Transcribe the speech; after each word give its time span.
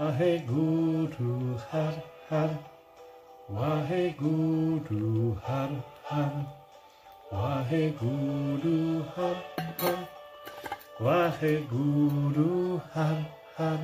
Waheguru 0.00 1.56
Har 1.70 1.94
Har. 2.28 2.50
Waheguru 3.48 5.36
Har 5.40 5.70
Har. 6.02 6.32
Waheguru 7.30 9.04
Har 9.14 9.36
Har. 9.78 10.08
Waheguru 11.00 12.80
Har 12.92 13.24
Har. 13.56 13.78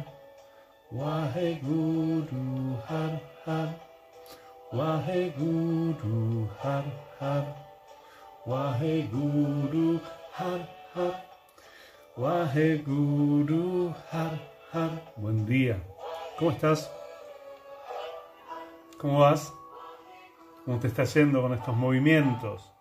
Waheguru 0.90 2.74
Har 2.88 3.20
Har. 3.44 3.72
Waheguru 4.72 6.48
Har 6.58 6.84
Har. 7.20 7.44
Waheguru 8.46 10.00
Har 10.32 10.60
Har. 10.92 11.14
Waheguru 12.18 13.92
Har 14.10 14.38
Har. 14.72 14.90
Buen 15.16 15.46
día. 15.46 15.89
¿Cómo 16.40 16.52
estás? 16.52 16.90
¿Cómo 18.96 19.18
vas? 19.18 19.52
¿Cómo 20.64 20.80
te 20.80 20.86
está 20.86 21.04
yendo 21.04 21.42
con 21.42 21.52
estos 21.52 21.76
movimientos? 21.76 22.72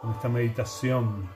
Con 0.00 0.12
esta 0.12 0.30
meditación. 0.30 1.28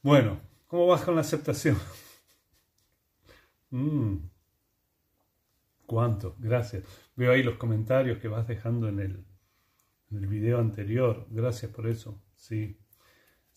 Bueno, 0.00 0.40
¿cómo 0.66 0.86
vas 0.86 1.02
con 1.02 1.14
la 1.14 1.20
aceptación? 1.20 1.78
Mm. 3.68 4.16
¿Cuánto? 5.84 6.34
Gracias. 6.38 6.84
Veo 7.14 7.32
ahí 7.32 7.42
los 7.42 7.56
comentarios 7.56 8.18
que 8.20 8.28
vas 8.28 8.48
dejando 8.48 8.88
en 8.88 9.00
el, 9.00 9.26
en 10.10 10.16
el 10.16 10.26
video 10.26 10.60
anterior. 10.60 11.26
Gracias 11.28 11.70
por 11.70 11.86
eso. 11.86 12.18
Sí, 12.34 12.78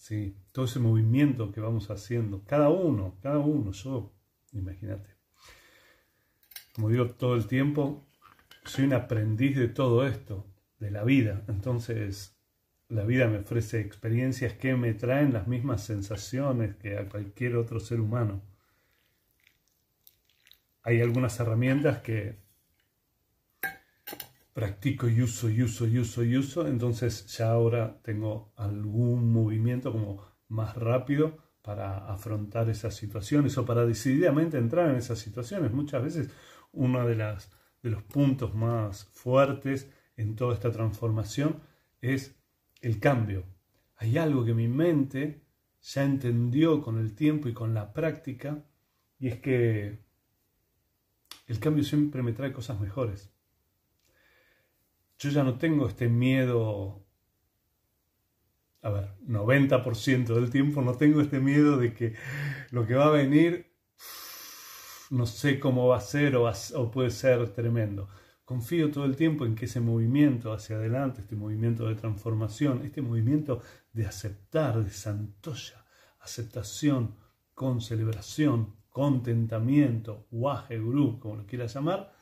sí. 0.05 0.38
Todo 0.52 0.66
ese 0.66 0.80
movimiento 0.80 1.52
que 1.52 1.59
vamos 1.59 1.90
haciendo. 1.90 2.44
Cada 2.45 2.70
uno, 2.70 3.17
cada 3.22 3.39
uno. 3.39 3.72
Yo, 3.72 4.14
imagínate. 4.53 5.09
Como 6.75 6.89
digo 6.89 7.09
todo 7.09 7.36
el 7.36 7.48
tiempo, 7.48 8.06
soy 8.66 8.86
un 8.86 8.94
aprendiz 8.94 9.58
de 9.58 9.67
todo 9.67 10.06
esto, 10.06 10.45
de 10.80 10.92
la 10.92 11.03
vida. 11.03 11.44
Entonces, 11.48 12.38
la 12.88 13.03
vida 13.03 13.28
me 13.28 13.39
ofrece 13.39 13.80
experiencias 13.80 14.53
que 14.53 14.76
me 14.76 14.94
traen 14.94 15.33
las 15.33 15.48
mismas 15.48 15.83
sensaciones 15.83 16.76
que 16.76 16.98
a 16.98 17.09
cualquier 17.09 17.56
otro 17.56 17.80
ser 17.80 18.00
humano. 18.00 18.44
Hay 20.83 21.02
algunas 21.02 21.39
herramientas 21.39 22.00
que 22.00 22.45
practico 24.56 25.09
y 25.09 25.22
uso 25.22 25.50
y 25.50 25.61
uso 25.61 25.86
y 25.86 26.00
uso 26.00 26.23
y 26.23 26.38
uso, 26.38 26.66
entonces 26.66 27.28
ya 27.28 27.52
ahora 27.52 28.00
tengo 28.02 28.53
algún 28.56 29.30
movimiento 29.34 29.92
como 29.92 30.23
más 30.48 30.78
rápido 30.78 31.38
para 31.61 32.09
afrontar 32.09 32.70
esas 32.70 32.95
situaciones 32.95 33.58
o 33.58 33.66
para 33.66 33.86
decididamente 33.86 34.58
entrar 34.58 34.89
en 34.89 34.95
esas 34.95 35.20
situaciones. 35.20 35.73
Muchas 35.73 36.02
veces 36.02 36.30
uno 36.72 37.06
de, 37.06 37.16
las, 37.16 37.52
de 37.83 37.89
los 37.89 38.02
puntos 38.03 38.56
más 38.56 39.03
fuertes 39.11 39.92
en 40.16 40.38
toda 40.38 40.53
esta 40.53 40.72
transformación 40.72 41.61
es 42.00 42.39
el 42.80 43.02
cambio. 43.02 43.44
Hay 43.98 44.17
algo 44.17 44.45
que 44.45 44.53
mi 44.53 44.70
mente 44.70 45.44
ya 45.81 46.06
entendió 46.06 46.81
con 46.81 46.98
el 46.98 47.14
tiempo 47.14 47.50
y 47.50 47.53
con 47.53 47.73
la 47.73 47.92
práctica 47.92 48.64
y 49.20 49.28
es 49.28 49.42
que 49.42 50.00
el 51.45 51.59
cambio 51.59 51.83
siempre 51.83 52.23
me 52.23 52.31
trae 52.31 52.53
cosas 52.53 52.80
mejores. 52.80 53.34
Yo 55.17 55.30
ya 55.30 55.44
no 55.44 55.58
tengo 55.58 55.88
este 55.88 56.09
miedo, 56.09 57.05
a 58.81 58.89
ver, 58.89 59.16
90% 59.25 60.33
del 60.35 60.49
tiempo 60.49 60.81
no 60.81 60.95
tengo 60.95 61.21
este 61.21 61.39
miedo 61.39 61.77
de 61.77 61.94
que 61.94 62.16
lo 62.71 62.85
que 62.85 62.95
va 62.95 63.05
a 63.05 63.11
venir 63.11 63.73
no 65.09 65.25
sé 65.25 65.59
cómo 65.59 65.88
va 65.88 65.97
a 65.97 66.02
ser 66.02 66.36
o, 66.36 66.49
o 66.49 66.91
puede 66.91 67.11
ser 67.11 67.49
tremendo. 67.49 68.09
Confío 68.43 68.92
todo 68.92 69.05
el 69.05 69.15
tiempo 69.15 69.45
en 69.45 69.55
que 69.55 69.65
ese 69.65 69.80
movimiento 69.80 70.54
hacia 70.54 70.75
adelante, 70.75 71.21
este 71.21 71.36
movimiento 71.36 71.87
de 71.87 71.95
transformación, 71.95 72.81
este 72.83 73.02
movimiento 73.02 73.61
de 73.93 74.05
aceptar, 74.05 74.83
de 74.83 74.92
santoya, 74.92 75.86
aceptación 76.20 77.15
con 77.54 77.81
celebración, 77.81 78.75
contentamiento, 78.89 80.27
waje 80.31 80.77
guru, 80.77 81.20
como 81.20 81.37
lo 81.37 81.45
quieras 81.45 81.73
llamar, 81.73 82.14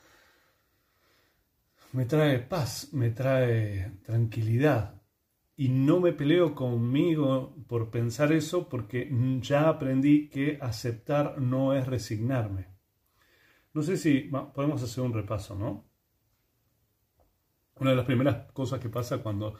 me 1.93 2.05
trae 2.05 2.39
paz, 2.39 2.89
me 2.93 3.11
trae 3.11 3.99
tranquilidad. 4.03 5.01
Y 5.55 5.69
no 5.69 5.99
me 5.99 6.11
peleo 6.11 6.55
conmigo 6.55 7.55
por 7.67 7.91
pensar 7.91 8.31
eso 8.31 8.67
porque 8.67 9.09
ya 9.41 9.69
aprendí 9.69 10.27
que 10.29 10.57
aceptar 10.59 11.39
no 11.39 11.75
es 11.75 11.85
resignarme. 11.85 12.67
No 13.73 13.83
sé 13.83 13.97
si 13.97 14.31
podemos 14.53 14.81
hacer 14.81 15.03
un 15.03 15.13
repaso, 15.13 15.55
¿no? 15.55 15.87
Una 17.75 17.91
de 17.91 17.95
las 17.95 18.05
primeras 18.05 18.51
cosas 18.51 18.79
que 18.79 18.89
pasa 18.89 19.19
cuando 19.19 19.55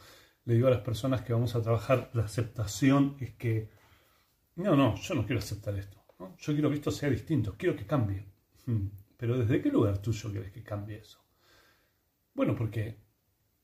le 0.45 0.55
digo 0.55 0.67
a 0.67 0.71
las 0.71 0.81
personas 0.81 1.21
que 1.21 1.33
vamos 1.33 1.55
a 1.55 1.61
trabajar 1.61 2.09
la 2.13 2.23
aceptación 2.23 3.15
es 3.19 3.35
que, 3.35 3.69
no, 4.55 4.75
no, 4.75 4.95
yo 4.95 5.15
no 5.15 5.25
quiero 5.25 5.39
aceptar 5.39 5.75
esto. 5.75 6.03
Yo 6.39 6.53
quiero 6.53 6.69
que 6.69 6.75
esto 6.75 6.91
sea 6.91 7.09
distinto, 7.09 7.55
quiero 7.57 7.75
que 7.75 7.85
cambie. 7.85 8.25
Hmm. 8.65 8.87
Pero 9.17 9.37
¿desde 9.37 9.61
qué 9.61 9.69
lugar 9.69 9.99
tuyo 9.99 10.31
quieres 10.31 10.51
que 10.51 10.63
cambie 10.63 10.97
eso? 10.97 11.22
Bueno, 12.33 12.55
porque 12.55 12.99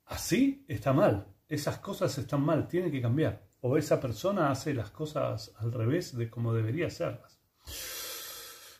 así 0.06 0.66
está 0.68 0.94
mal. 0.94 1.28
Esas 1.47 1.80
cosas 1.80 2.18
están 2.18 2.41
mal, 2.41 2.68
tienen 2.68 2.91
que 2.91 3.02
cambiar. 3.02 3.47
O 3.62 3.78
esa 3.78 4.00
persona 4.00 4.52
hace 4.52 4.74
las 4.74 4.91
cosas 4.91 5.53
al 5.57 5.72
revés 5.72 6.16
de 6.16 6.30
como 6.30 6.53
debería 6.53 6.88
hacerlas. 6.88 7.40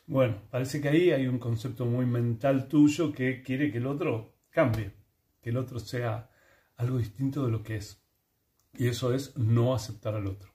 Bueno, 0.06 0.42
parece 0.50 0.80
que 0.80 0.88
ahí 0.88 1.10
hay 1.10 1.26
un 1.26 1.38
concepto 1.38 1.84
muy 1.84 2.06
mental 2.06 2.66
tuyo 2.66 3.12
que 3.12 3.42
quiere 3.42 3.70
que 3.70 3.78
el 3.78 3.86
otro 3.86 4.34
cambie, 4.50 4.92
que 5.40 5.50
el 5.50 5.56
otro 5.56 5.78
sea 5.78 6.30
algo 6.76 6.98
distinto 6.98 7.44
de 7.44 7.52
lo 7.52 7.62
que 7.62 7.76
es. 7.76 8.02
Y 8.74 8.88
eso 8.88 9.12
es 9.12 9.36
no 9.36 9.74
aceptar 9.74 10.14
al 10.14 10.26
otro. 10.26 10.52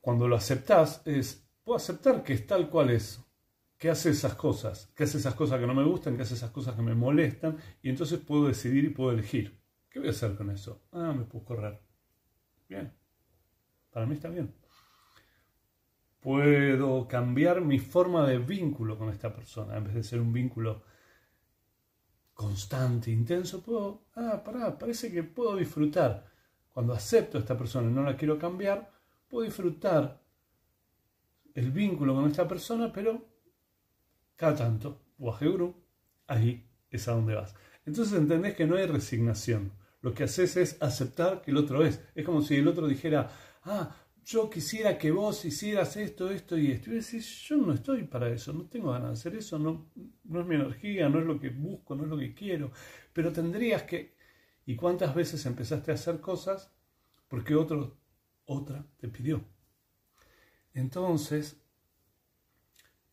Cuando 0.00 0.28
lo 0.28 0.36
aceptas 0.36 1.02
es, 1.04 1.46
puedo 1.62 1.76
aceptar 1.76 2.22
que 2.22 2.34
es 2.34 2.46
tal 2.46 2.68
cual 2.68 2.90
es, 2.90 3.20
que 3.82 3.90
hace 3.90 4.10
esas 4.10 4.36
cosas, 4.36 4.92
que 4.94 5.02
hace 5.02 5.18
esas 5.18 5.34
cosas 5.34 5.58
que 5.58 5.66
no 5.66 5.74
me 5.74 5.82
gustan, 5.82 6.14
que 6.14 6.22
hace 6.22 6.34
esas 6.34 6.52
cosas 6.52 6.76
que 6.76 6.82
me 6.82 6.94
molestan, 6.94 7.56
y 7.82 7.88
entonces 7.88 8.20
puedo 8.20 8.46
decidir 8.46 8.84
y 8.84 8.90
puedo 8.90 9.10
elegir. 9.10 9.60
¿Qué 9.90 9.98
voy 9.98 10.06
a 10.06 10.12
hacer 10.12 10.36
con 10.36 10.50
eso? 10.50 10.84
Ah, 10.92 11.12
me 11.12 11.24
puedo 11.24 11.44
correr. 11.44 11.80
Bien. 12.68 12.92
Para 13.90 14.06
mí 14.06 14.14
está 14.14 14.28
bien. 14.28 14.54
Puedo 16.20 17.08
cambiar 17.08 17.60
mi 17.60 17.80
forma 17.80 18.24
de 18.24 18.38
vínculo 18.38 18.96
con 18.96 19.08
esta 19.08 19.34
persona. 19.34 19.76
En 19.76 19.82
vez 19.82 19.94
de 19.94 20.04
ser 20.04 20.20
un 20.20 20.32
vínculo 20.32 20.84
constante, 22.34 23.10
intenso, 23.10 23.64
puedo, 23.64 24.04
ah, 24.14 24.44
pará, 24.44 24.78
parece 24.78 25.10
que 25.10 25.24
puedo 25.24 25.56
disfrutar. 25.56 26.24
Cuando 26.70 26.92
acepto 26.92 27.36
a 27.36 27.40
esta 27.40 27.58
persona 27.58 27.90
y 27.90 27.92
no 27.92 28.04
la 28.04 28.16
quiero 28.16 28.38
cambiar, 28.38 28.92
puedo 29.26 29.44
disfrutar 29.44 30.22
el 31.52 31.72
vínculo 31.72 32.14
con 32.14 32.30
esta 32.30 32.46
persona, 32.46 32.92
pero 32.92 33.31
cada 34.36 34.56
tanto, 34.56 35.00
Waheguru, 35.18 35.74
ahí 36.26 36.66
es 36.90 37.08
a 37.08 37.12
donde 37.12 37.34
vas. 37.34 37.54
Entonces 37.84 38.18
entendés 38.18 38.54
que 38.54 38.66
no 38.66 38.76
hay 38.76 38.86
resignación. 38.86 39.72
Lo 40.00 40.14
que 40.14 40.24
haces 40.24 40.56
es 40.56 40.82
aceptar 40.82 41.42
que 41.42 41.50
el 41.50 41.56
otro 41.56 41.84
es. 41.84 42.00
Es 42.14 42.24
como 42.24 42.42
si 42.42 42.56
el 42.56 42.68
otro 42.68 42.86
dijera, 42.86 43.30
ah, 43.64 43.96
yo 44.24 44.50
quisiera 44.50 44.98
que 44.98 45.10
vos 45.10 45.44
hicieras 45.44 45.96
esto, 45.96 46.30
esto 46.30 46.58
y 46.58 46.72
esto. 46.72 46.90
Y 46.90 46.94
decís, 46.94 47.42
yo 47.48 47.56
no 47.56 47.72
estoy 47.72 48.04
para 48.04 48.28
eso, 48.28 48.52
no 48.52 48.66
tengo 48.66 48.92
ganas 48.92 49.08
de 49.08 49.12
hacer 49.14 49.34
eso, 49.36 49.58
no, 49.58 49.90
no 50.24 50.40
es 50.40 50.46
mi 50.46 50.56
energía, 50.56 51.08
no 51.08 51.20
es 51.20 51.26
lo 51.26 51.38
que 51.38 51.50
busco, 51.50 51.94
no 51.94 52.04
es 52.04 52.08
lo 52.08 52.18
que 52.18 52.34
quiero. 52.34 52.72
Pero 53.12 53.32
tendrías 53.32 53.82
que... 53.82 54.16
¿Y 54.64 54.76
cuántas 54.76 55.14
veces 55.14 55.44
empezaste 55.46 55.90
a 55.90 55.94
hacer 55.94 56.20
cosas 56.20 56.70
porque 57.28 57.54
otro 57.54 57.96
otra 58.44 58.84
te 58.98 59.08
pidió. 59.08 59.44
Entonces, 60.74 61.56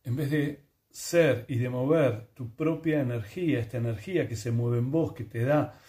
en 0.04 0.16
vez 0.16 0.32
de 0.32 0.69
ser 0.90 1.46
y 1.48 1.58
de 1.58 1.70
mover 1.70 2.28
tu 2.34 2.56
propia 2.56 3.02
energía, 3.02 3.60
esta 3.60 3.78
energía 3.78 4.28
que 4.28 4.36
se 4.36 4.52
mueve 4.52 4.80
en 4.80 4.92
vos, 4.92 5.14
que 5.14 5.24
te 5.24 5.44
da 5.44 5.80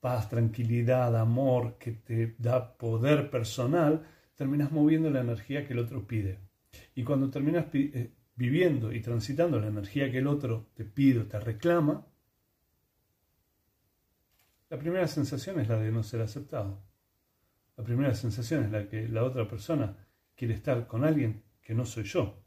paz, 0.00 0.28
tranquilidad, 0.28 1.16
amor, 1.16 1.76
que 1.78 1.92
te 1.92 2.34
da 2.38 2.76
poder 2.76 3.30
personal, 3.30 4.06
terminas 4.34 4.70
moviendo 4.70 5.10
la 5.10 5.20
energía 5.20 5.66
que 5.66 5.72
el 5.72 5.80
otro 5.80 6.06
pide. 6.06 6.38
Y 6.94 7.04
cuando 7.04 7.30
terminas 7.30 7.66
eh, 7.72 8.12
viviendo 8.34 8.92
y 8.92 9.00
transitando 9.00 9.60
la 9.60 9.68
energía 9.68 10.10
que 10.10 10.18
el 10.18 10.26
otro 10.26 10.70
te 10.74 10.84
pide 10.84 11.20
o 11.20 11.26
te 11.26 11.40
reclama, 11.40 12.06
la 14.70 14.78
primera 14.78 15.08
sensación 15.08 15.60
es 15.60 15.68
la 15.68 15.78
de 15.78 15.90
no 15.90 16.02
ser 16.02 16.20
aceptado. 16.20 16.82
La 17.76 17.84
primera 17.84 18.14
sensación 18.14 18.64
es 18.64 18.70
la 18.70 18.88
que 18.88 19.08
la 19.08 19.24
otra 19.24 19.48
persona 19.48 19.96
quiere 20.34 20.54
estar 20.54 20.86
con 20.86 21.04
alguien 21.04 21.42
que 21.62 21.74
no 21.74 21.84
soy 21.84 22.04
yo. 22.04 22.44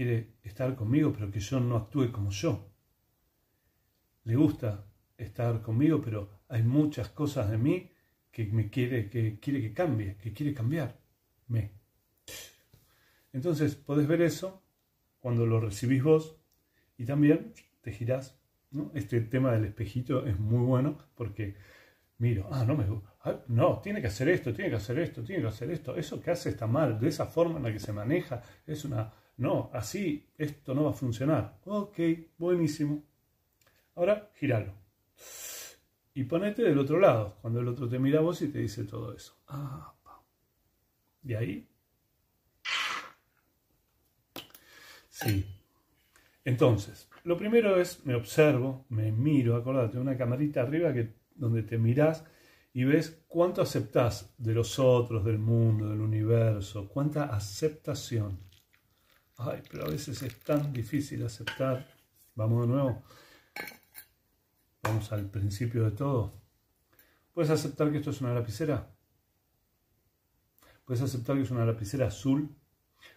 Quiere 0.00 0.36
estar 0.44 0.74
conmigo, 0.76 1.12
pero 1.12 1.30
que 1.30 1.40
yo 1.40 1.60
no 1.60 1.76
actúe 1.76 2.10
como 2.10 2.30
yo. 2.30 2.72
Le 4.24 4.34
gusta 4.34 4.86
estar 5.18 5.60
conmigo, 5.60 6.00
pero 6.00 6.40
hay 6.48 6.62
muchas 6.62 7.10
cosas 7.10 7.50
de 7.50 7.58
mí 7.58 7.90
que 8.30 8.46
me 8.46 8.70
quiere 8.70 9.10
que, 9.10 9.38
quiere 9.38 9.60
que 9.60 9.74
cambie, 9.74 10.16
que 10.16 10.32
quiere 10.32 10.54
cambiarme. 10.54 11.72
Entonces 13.34 13.74
podés 13.74 14.08
ver 14.08 14.22
eso 14.22 14.62
cuando 15.18 15.44
lo 15.44 15.60
recibís 15.60 16.02
vos 16.02 16.34
y 16.96 17.04
también 17.04 17.52
te 17.82 17.92
girás. 17.92 18.40
¿no? 18.70 18.90
Este 18.94 19.20
tema 19.20 19.52
del 19.52 19.66
espejito 19.66 20.24
es 20.24 20.38
muy 20.40 20.64
bueno 20.64 20.96
porque 21.14 21.56
miro, 22.16 22.48
ah, 22.50 22.64
no 22.64 22.74
me 22.74 22.86
ah, 23.24 23.38
no, 23.48 23.80
tiene 23.80 24.00
que 24.00 24.06
hacer 24.06 24.30
esto, 24.30 24.54
tiene 24.54 24.70
que 24.70 24.76
hacer 24.76 24.98
esto, 24.98 25.22
tiene 25.22 25.42
que 25.42 25.48
hacer 25.48 25.70
esto, 25.70 25.94
eso 25.94 26.22
que 26.22 26.30
hace 26.30 26.48
está 26.48 26.66
mal, 26.66 26.98
de 26.98 27.08
esa 27.08 27.26
forma 27.26 27.58
en 27.58 27.64
la 27.64 27.72
que 27.72 27.80
se 27.80 27.92
maneja, 27.92 28.42
es 28.66 28.84
una, 28.86 29.12
no, 29.40 29.70
así 29.72 30.28
esto 30.36 30.74
no 30.74 30.84
va 30.84 30.90
a 30.90 30.92
funcionar. 30.92 31.58
Ok, 31.64 31.98
buenísimo. 32.36 33.02
Ahora, 33.94 34.30
giralo. 34.34 34.74
Y 36.12 36.24
ponete 36.24 36.62
del 36.62 36.78
otro 36.78 37.00
lado, 37.00 37.38
cuando 37.40 37.60
el 37.60 37.68
otro 37.68 37.88
te 37.88 37.98
mira 37.98 38.18
a 38.18 38.22
vos 38.22 38.42
y 38.42 38.48
te 38.48 38.58
dice 38.58 38.84
todo 38.84 39.14
eso. 39.14 39.40
Ah, 39.48 39.94
y 41.24 41.32
ahí. 41.32 41.66
Sí. 45.08 45.46
Entonces, 46.44 47.08
lo 47.24 47.38
primero 47.38 47.80
es, 47.80 48.04
me 48.04 48.14
observo, 48.14 48.84
me 48.90 49.10
miro, 49.10 49.56
acordate, 49.56 49.98
una 49.98 50.18
camarita 50.18 50.60
arriba 50.60 50.92
que, 50.92 51.14
donde 51.34 51.62
te 51.62 51.78
mirás 51.78 52.26
y 52.74 52.84
ves 52.84 53.24
cuánto 53.26 53.62
aceptás 53.62 54.34
de 54.36 54.52
los 54.52 54.78
otros, 54.78 55.24
del 55.24 55.38
mundo, 55.38 55.88
del 55.88 56.02
universo, 56.02 56.90
cuánta 56.90 57.34
aceptación. 57.34 58.49
Ay, 59.42 59.62
pero 59.70 59.86
a 59.86 59.88
veces 59.88 60.22
es 60.22 60.38
tan 60.40 60.70
difícil 60.70 61.24
aceptar. 61.24 61.86
Vamos 62.34 62.66
de 62.66 62.74
nuevo. 62.74 63.02
Vamos 64.82 65.10
al 65.12 65.30
principio 65.30 65.84
de 65.84 65.92
todo. 65.92 66.32
¿Puedes 67.32 67.50
aceptar 67.50 67.90
que 67.90 67.98
esto 67.98 68.10
es 68.10 68.20
una 68.20 68.34
lapicera? 68.34 68.94
¿Puedes 70.84 71.02
aceptar 71.02 71.36
que 71.36 71.42
es 71.42 71.50
una 71.50 71.64
lapicera 71.64 72.08
azul? 72.08 72.54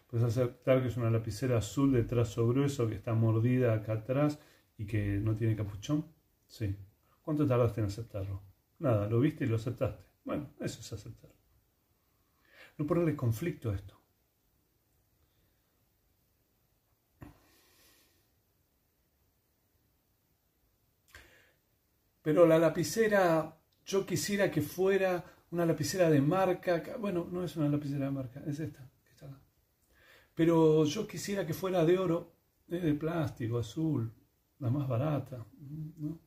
¿Puedes 0.07 0.25
aceptar 0.25 0.81
que 0.81 0.87
es 0.87 0.95
una 0.95 1.09
lapicera 1.09 1.57
azul 1.57 1.91
de 1.91 2.03
trazo 2.03 2.47
grueso 2.47 2.87
que 2.87 2.95
está 2.95 3.13
mordida 3.13 3.73
acá 3.73 3.93
atrás 3.93 4.39
y 4.77 4.85
que 4.85 5.19
no 5.19 5.35
tiene 5.35 5.57
capuchón? 5.57 6.05
Sí. 6.47 6.73
¿Cuánto 7.21 7.45
tardaste 7.45 7.81
en 7.81 7.87
aceptarlo? 7.87 8.41
Nada, 8.79 9.09
lo 9.09 9.19
viste 9.19 9.43
y 9.43 9.47
lo 9.47 9.57
aceptaste. 9.57 10.03
Bueno, 10.23 10.51
eso 10.61 10.79
es 10.79 10.93
aceptar. 10.93 11.31
No 12.77 12.87
ponerle 12.87 13.13
conflicto 13.15 13.71
a 13.71 13.75
esto. 13.75 14.02
Pero 22.23 22.47
la 22.47 22.57
lapicera, 22.57 23.55
yo 23.85 24.05
quisiera 24.05 24.49
que 24.49 24.61
fuera 24.61 25.23
una 25.51 25.65
lapicera 25.65 26.09
de 26.09 26.21
marca, 26.21 26.81
bueno, 26.97 27.27
no 27.31 27.43
es 27.43 27.55
una 27.57 27.69
lapicera 27.69 28.05
de 28.05 28.11
marca, 28.11 28.41
es 28.47 28.59
esta, 28.59 28.89
que. 29.03 29.13
Pero 30.33 30.83
yo 30.85 31.05
quisiera 31.05 31.45
que 31.45 31.53
fuera 31.53 31.85
de 31.85 31.99
oro, 31.99 32.33
de 32.65 32.93
plástico, 32.95 33.59
azul, 33.59 34.11
la 34.59 34.69
más 34.71 34.87
barata, 34.87 35.45
¿no? 35.97 36.19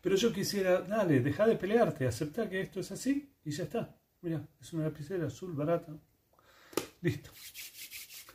Pero 0.00 0.16
yo 0.16 0.32
quisiera, 0.32 0.82
dale, 0.82 1.20
deja 1.20 1.46
de 1.46 1.56
pelearte, 1.56 2.06
acepta 2.06 2.48
que 2.48 2.60
esto 2.60 2.78
es 2.80 2.92
así 2.92 3.32
y 3.42 3.50
ya 3.50 3.64
está. 3.64 3.96
Mira, 4.20 4.46
es 4.60 4.72
una 4.74 4.84
lapicera 4.84 5.26
azul, 5.26 5.54
barata. 5.54 5.96
Listo. 7.00 7.30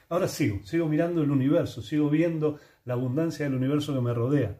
Ahora 0.10 0.28
sigo, 0.28 0.66
sigo 0.66 0.88
mirando 0.88 1.22
el 1.22 1.30
universo, 1.30 1.84
sigo 1.84 2.10
viendo 2.10 2.60
la 2.86 2.96
abundancia 2.96 3.46
del 3.46 3.54
universo 3.54 3.94
que 3.94 4.02
me 4.02 4.14
rodea. 4.14 4.58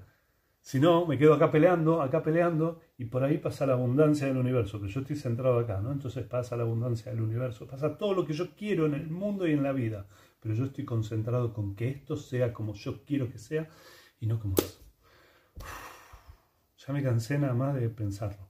Si 0.70 0.80
no, 0.80 1.08
me 1.08 1.18
quedo 1.18 1.34
acá 1.34 1.50
peleando, 1.50 2.00
acá 2.00 2.22
peleando, 2.22 2.80
y 2.96 3.06
por 3.06 3.24
ahí 3.24 3.40
pasa 3.40 3.66
la 3.66 3.74
abundancia 3.74 4.28
del 4.28 4.38
universo, 4.38 4.80
pero 4.80 4.92
yo 4.92 5.00
estoy 5.00 5.16
centrado 5.16 5.58
acá, 5.58 5.82
¿no? 5.82 5.92
Entonces 5.92 6.24
pasa 6.28 6.56
la 6.56 6.62
abundancia 6.62 7.12
del 7.12 7.22
universo, 7.22 7.66
pasa 7.66 7.98
todo 7.98 8.14
lo 8.14 8.24
que 8.24 8.34
yo 8.34 8.54
quiero 8.56 8.86
en 8.86 8.94
el 8.94 9.10
mundo 9.10 9.48
y 9.48 9.54
en 9.54 9.64
la 9.64 9.72
vida, 9.72 10.06
pero 10.40 10.54
yo 10.54 10.66
estoy 10.66 10.86
concentrado 10.86 11.54
con 11.54 11.76
que 11.76 11.90
esto 11.90 12.16
sea 12.16 12.54
como 12.54 12.76
yo 12.76 13.04
quiero 13.04 13.32
que 13.32 13.40
sea 13.40 13.68
y 14.20 14.28
no 14.28 14.40
como 14.40 14.54
eso. 14.60 14.80
Ya 16.86 16.94
me 16.94 17.02
cansé 17.02 17.40
nada 17.40 17.56
más 17.56 17.74
de 17.74 17.90
pensarlo. 17.90 18.48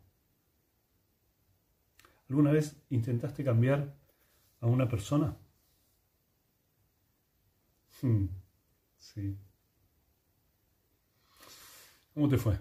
¿Alguna 2.27 2.51
vez 2.51 2.83
intentaste 2.89 3.45
cambiar 3.45 3.95
a 4.59 4.67
una 4.67 4.89
persona? 4.89 5.37
Hmm, 8.01 8.25
sí. 8.97 9.37
¿Cómo 12.19 12.27
te 12.27 12.37
fue? 12.37 12.59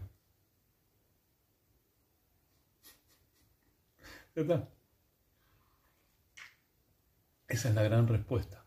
¿Verdad? 4.32 4.68
Esa 7.48 7.68
es 7.70 7.74
la 7.74 7.82
gran 7.82 8.06
respuesta. 8.06 8.64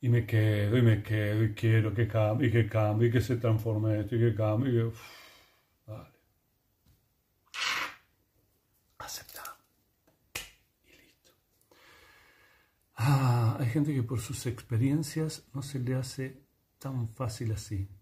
Y 0.00 0.08
me 0.08 0.24
quedo, 0.24 0.78
y 0.78 0.80
me 0.80 1.02
quedo, 1.02 1.44
y 1.44 1.52
quiero 1.52 1.92
que 1.92 2.08
cambie, 2.08 2.48
y 2.48 2.50
que 2.50 2.66
cambie, 2.66 3.08
y 3.08 3.12
que 3.12 3.20
se 3.20 3.36
transforme 3.36 4.00
esto, 4.00 4.16
y 4.16 4.20
que 4.20 4.34
cambie, 4.34 4.90
vale. 5.84 6.18
Acepta. 8.96 9.58
Y 10.86 10.92
listo. 10.96 11.32
Ah, 12.94 13.58
hay 13.60 13.66
gente 13.66 13.92
que 13.92 14.02
por 14.02 14.18
sus 14.18 14.46
experiencias 14.46 15.46
no 15.52 15.60
se 15.60 15.78
le 15.78 15.94
hace 15.94 16.42
tan 16.78 17.10
fácil 17.10 17.52
así. 17.52 17.99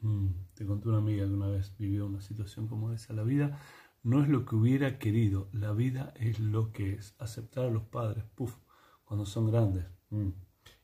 Mm, 0.00 0.28
te 0.54 0.66
conté 0.66 0.88
una 0.88 0.98
amiga 0.98 1.26
que 1.26 1.32
una 1.32 1.48
vez 1.48 1.74
vivió 1.78 2.06
una 2.06 2.20
situación 2.20 2.68
como 2.68 2.92
esa. 2.92 3.12
La 3.12 3.22
vida 3.22 3.60
no 4.02 4.22
es 4.22 4.28
lo 4.28 4.46
que 4.46 4.56
hubiera 4.56 4.98
querido, 4.98 5.48
la 5.52 5.72
vida 5.72 6.12
es 6.16 6.40
lo 6.40 6.72
que 6.72 6.94
es. 6.94 7.14
Aceptar 7.18 7.66
a 7.66 7.70
los 7.70 7.84
padres, 7.84 8.24
puff, 8.34 8.56
cuando 9.04 9.26
son 9.26 9.50
grandes. 9.50 9.86
Mm. 10.10 10.30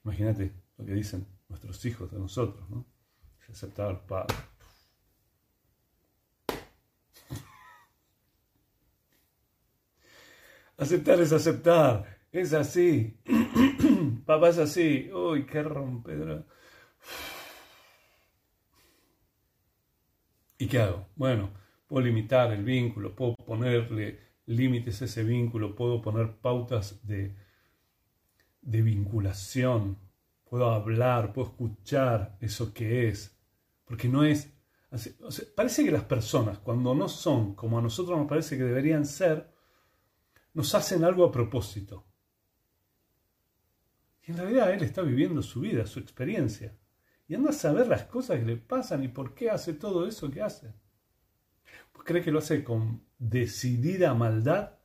Imagínate 0.04 0.54
lo 0.76 0.84
que 0.84 0.92
dicen 0.94 1.26
nuestros 1.48 1.84
hijos 1.86 2.10
de 2.10 2.18
nosotros, 2.18 2.68
¿no? 2.70 2.86
Aceptar 3.48 3.86
a 3.86 3.92
los 3.92 4.02
padres. 4.02 4.36
Aceptar 10.78 11.20
es 11.20 11.32
aceptar, 11.32 12.18
es 12.32 12.52
así. 12.52 13.18
Papá 14.26 14.50
es 14.50 14.58
así. 14.58 15.10
Uy, 15.10 15.46
qué 15.46 15.62
rompedora. 15.62 16.44
¿Y 20.58 20.66
qué 20.68 20.80
hago? 20.80 21.08
Bueno, 21.16 21.50
puedo 21.86 22.04
limitar 22.04 22.52
el 22.52 22.64
vínculo, 22.64 23.14
puedo 23.14 23.34
ponerle 23.36 24.20
límites 24.46 25.02
a 25.02 25.04
ese 25.04 25.22
vínculo, 25.22 25.74
puedo 25.74 26.00
poner 26.00 26.36
pautas 26.36 27.06
de, 27.06 27.36
de 28.62 28.82
vinculación, 28.82 29.98
puedo 30.44 30.70
hablar, 30.70 31.32
puedo 31.32 31.48
escuchar 31.48 32.38
eso 32.40 32.72
que 32.72 33.08
es, 33.08 33.36
porque 33.84 34.08
no 34.08 34.24
es... 34.24 34.52
parece 35.54 35.84
que 35.84 35.90
las 35.90 36.04
personas, 36.04 36.58
cuando 36.58 36.94
no 36.94 37.08
son 37.08 37.54
como 37.54 37.78
a 37.78 37.82
nosotros 37.82 38.18
nos 38.18 38.28
parece 38.28 38.56
que 38.56 38.64
deberían 38.64 39.04
ser, 39.04 39.50
nos 40.54 40.74
hacen 40.74 41.04
algo 41.04 41.24
a 41.24 41.32
propósito. 41.32 42.06
Y 44.22 44.30
en 44.32 44.38
realidad 44.38 44.72
él 44.72 44.82
está 44.82 45.02
viviendo 45.02 45.42
su 45.42 45.60
vida, 45.60 45.86
su 45.86 46.00
experiencia 46.00 46.76
y 47.28 47.34
anda 47.34 47.50
a 47.50 47.52
saber 47.52 47.88
las 47.88 48.04
cosas 48.04 48.38
que 48.38 48.46
le 48.46 48.56
pasan 48.56 49.02
y 49.02 49.08
por 49.08 49.34
qué 49.34 49.50
hace 49.50 49.72
todo 49.72 50.06
eso 50.06 50.30
que 50.30 50.42
hace. 50.42 50.72
¿Pues 51.92 52.04
¿Cree 52.04 52.22
que 52.22 52.30
lo 52.30 52.38
hace 52.38 52.62
con 52.62 53.02
decidida 53.18 54.14
maldad? 54.14 54.78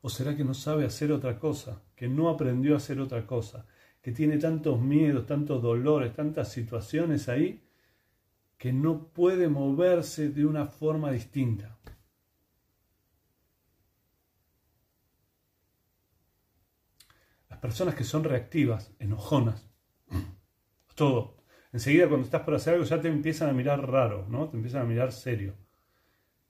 ¿O 0.00 0.08
será 0.08 0.36
que 0.36 0.44
no 0.44 0.54
sabe 0.54 0.84
hacer 0.86 1.12
otra 1.12 1.38
cosa? 1.38 1.82
Que 1.94 2.08
no 2.08 2.28
aprendió 2.28 2.74
a 2.74 2.78
hacer 2.78 3.00
otra 3.00 3.26
cosa? 3.26 3.66
Que 4.00 4.12
tiene 4.12 4.38
tantos 4.38 4.80
miedos, 4.80 5.26
tantos 5.26 5.62
dolores, 5.62 6.12
tantas 6.14 6.50
situaciones 6.50 7.28
ahí 7.28 7.64
que 8.56 8.72
no 8.72 9.08
puede 9.08 9.48
moverse 9.48 10.30
de 10.30 10.46
una 10.46 10.66
forma 10.66 11.10
distinta. 11.10 11.78
Las 17.50 17.58
personas 17.58 17.94
que 17.94 18.04
son 18.04 18.24
reactivas, 18.24 18.94
enojonas, 18.98 19.68
todo, 20.94 21.33
enseguida 21.74 22.08
cuando 22.08 22.24
estás 22.24 22.42
por 22.42 22.54
hacer 22.54 22.74
algo 22.74 22.86
ya 22.86 23.00
te 23.00 23.08
empiezan 23.08 23.50
a 23.50 23.52
mirar 23.52 23.90
raro, 23.90 24.26
¿no? 24.28 24.48
Te 24.48 24.56
empiezan 24.56 24.82
a 24.82 24.84
mirar 24.84 25.10
serio. 25.12 25.56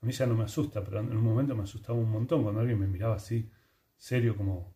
A 0.02 0.06
mí 0.06 0.12
ya 0.12 0.26
no 0.26 0.34
me 0.34 0.44
asusta, 0.44 0.84
pero 0.84 1.00
en 1.00 1.16
un 1.16 1.24
momento 1.24 1.56
me 1.56 1.62
asustaba 1.62 1.98
un 1.98 2.10
montón 2.10 2.42
cuando 2.42 2.60
alguien 2.60 2.78
me 2.78 2.86
miraba 2.86 3.16
así, 3.16 3.50
serio, 3.96 4.36
como, 4.36 4.74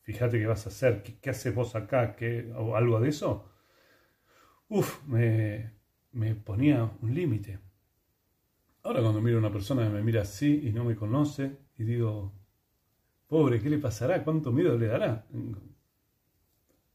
fíjate 0.00 0.38
qué 0.38 0.46
vas 0.46 0.64
a 0.64 0.70
hacer, 0.70 1.02
qué, 1.02 1.28
haces 1.28 1.54
vos 1.54 1.74
acá, 1.76 2.16
¿Qué, 2.16 2.50
o 2.56 2.74
algo 2.74 2.98
de 3.00 3.10
eso. 3.10 3.52
Uf, 4.68 5.06
me, 5.06 5.74
me 6.12 6.34
ponía 6.34 6.90
un 7.02 7.14
límite. 7.14 7.60
Ahora 8.82 9.02
cuando 9.02 9.20
miro 9.20 9.36
a 9.36 9.40
una 9.40 9.52
persona 9.52 9.84
que 9.84 9.90
me 9.90 10.02
mira 10.02 10.22
así 10.22 10.62
y 10.66 10.72
no 10.72 10.84
me 10.84 10.96
conoce 10.96 11.58
y 11.76 11.84
digo, 11.84 12.32
pobre, 13.26 13.60
¿qué 13.60 13.68
le 13.68 13.78
pasará? 13.78 14.24
¿Cuánto 14.24 14.52
miedo 14.52 14.78
le 14.78 14.86
dará? 14.86 15.26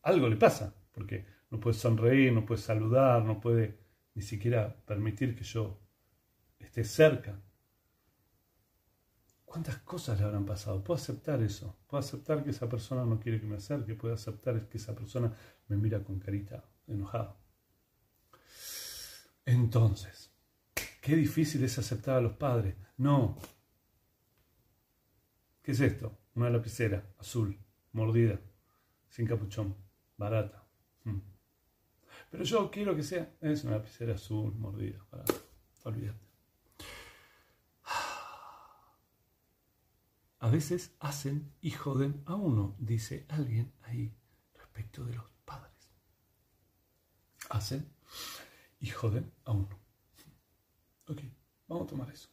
Algo 0.02 0.28
le 0.28 0.36
pasa, 0.36 0.76
porque 0.92 1.33
no 1.54 1.60
puede 1.60 1.78
sonreír, 1.78 2.34
no 2.34 2.48
puede 2.48 2.60
saludar, 2.60 3.24
no 3.24 3.40
puede 3.40 3.78
ni 4.16 4.24
siquiera 4.24 4.76
permitir 4.88 5.36
que 5.36 5.44
yo 5.44 5.80
esté 6.58 6.84
cerca. 6.84 7.40
¿Cuántas 9.46 9.78
cosas 9.78 10.18
le 10.20 10.26
habrán 10.26 10.48
pasado? 10.48 10.84
Puedo 10.84 11.00
aceptar 11.00 11.44
eso. 11.44 11.78
Puedo 11.88 12.00
aceptar 12.00 12.44
que 12.44 12.50
esa 12.50 12.68
persona 12.68 13.06
no 13.06 13.20
quiere 13.20 13.40
que 13.40 13.46
me 13.46 13.58
acerque. 13.58 13.94
Puedo 13.94 14.16
aceptar 14.16 14.68
que 14.68 14.80
esa 14.80 14.96
persona 14.96 15.32
me 15.68 15.78
mira 15.78 16.04
con 16.04 16.18
carita 16.18 16.66
enojada. 16.88 17.38
Entonces, 19.46 20.32
qué 21.02 21.16
difícil 21.16 21.64
es 21.64 21.78
aceptar 21.78 22.18
a 22.18 22.22
los 22.22 22.34
padres. 22.34 22.76
No. 22.98 23.38
¿Qué 25.62 25.74
es 25.74 25.80
esto? 25.82 26.18
Una 26.34 26.50
lapicera 26.50 27.14
azul, 27.20 27.60
mordida, 27.92 28.40
sin 29.08 29.28
capuchón, 29.28 29.76
barata. 30.18 30.63
Pero 32.34 32.46
yo 32.46 32.72
quiero 32.72 32.96
que 32.96 33.04
sea, 33.04 33.32
es 33.42 33.64
una 33.64 33.74
lapicera 33.74 34.16
azul, 34.16 34.56
mordida, 34.56 35.06
barata. 35.12 35.36
Olvídate. 35.84 36.26
A 40.40 40.50
veces 40.50 40.96
hacen 41.00 41.54
y 41.62 41.70
joden 41.70 42.24
a 42.26 42.34
uno, 42.34 42.76
dice 42.80 43.28
alguien 43.30 43.72
ahí 43.84 44.12
respecto 44.56 45.06
de 45.06 45.14
los 45.14 45.26
padres. 45.46 45.92
Hacen 47.52 47.88
y 48.80 48.88
joden 48.90 49.32
a 49.46 49.52
uno. 49.52 49.80
Ok, 51.10 51.22
vamos 51.68 51.84
a 51.84 51.88
tomar 51.88 52.10
eso. 52.10 52.30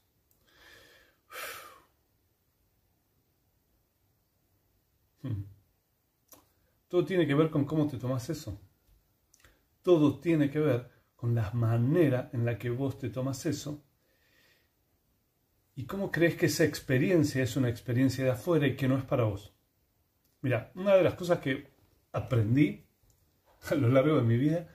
Hmm. 5.20 5.44
Todo 6.88 7.04
tiene 7.04 7.26
que 7.26 7.34
ver 7.34 7.50
con 7.50 7.66
cómo 7.66 7.86
te 7.86 7.98
tomas 7.98 8.30
eso. 8.30 8.58
Todo 9.82 10.20
tiene 10.20 10.50
que 10.50 10.60
ver 10.60 10.90
con 11.16 11.34
la 11.34 11.50
manera 11.52 12.30
en 12.32 12.44
la 12.44 12.58
que 12.58 12.70
vos 12.70 12.98
te 12.98 13.10
tomas 13.10 13.44
eso 13.46 13.84
y 15.80 15.86
cómo 15.86 16.10
crees 16.10 16.34
que 16.34 16.46
esa 16.46 16.64
experiencia 16.64 17.42
es 17.42 17.56
una 17.56 17.70
experiencia 17.70 18.22
de 18.22 18.30
afuera 18.32 18.66
y 18.66 18.76
que 18.76 18.86
no 18.86 18.98
es 18.98 19.04
para 19.04 19.24
vos. 19.24 19.54
Mira, 20.42 20.72
una 20.74 20.94
de 20.94 21.02
las 21.02 21.14
cosas 21.14 21.38
que 21.38 21.68
aprendí 22.12 22.86
a 23.70 23.74
lo 23.74 23.88
largo 23.88 24.16
de 24.16 24.22
mi 24.22 24.36
vida 24.36 24.68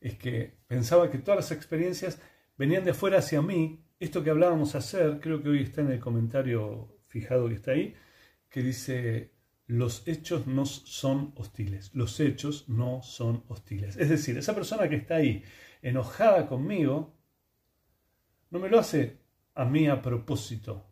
es 0.00 0.16
que 0.16 0.58
pensaba 0.66 1.10
que 1.10 1.18
todas 1.18 1.36
las 1.36 1.52
experiencias 1.52 2.20
venían 2.56 2.84
de 2.84 2.92
afuera 2.92 3.18
hacia 3.18 3.42
mí. 3.42 3.84
Esto 4.00 4.22
que 4.24 4.30
hablábamos 4.30 4.74
hacer, 4.74 5.20
creo 5.20 5.42
que 5.42 5.48
hoy 5.50 5.62
está 5.62 5.80
en 5.80 5.92
el 5.92 6.00
comentario 6.00 6.96
fijado 7.08 7.48
que 7.48 7.54
está 7.54 7.72
ahí, 7.72 7.94
que 8.48 8.62
dice, 8.62 9.32
los 9.68 10.06
hechos 10.08 10.48
no 10.48 10.66
son 10.66 11.32
hostiles, 11.36 11.94
los 11.94 12.18
hechos 12.18 12.68
no 12.68 13.02
son 13.02 13.44
hostiles. 13.46 13.96
Es 13.96 14.08
decir, 14.08 14.36
esa 14.36 14.54
persona 14.54 14.88
que 14.88 14.96
está 14.96 15.16
ahí 15.16 15.44
enojada 15.80 16.48
conmigo, 16.48 17.14
no 18.50 18.58
me 18.58 18.68
lo 18.68 18.80
hace 18.80 19.20
a 19.54 19.64
mí 19.64 19.86
a 19.86 20.02
propósito. 20.02 20.84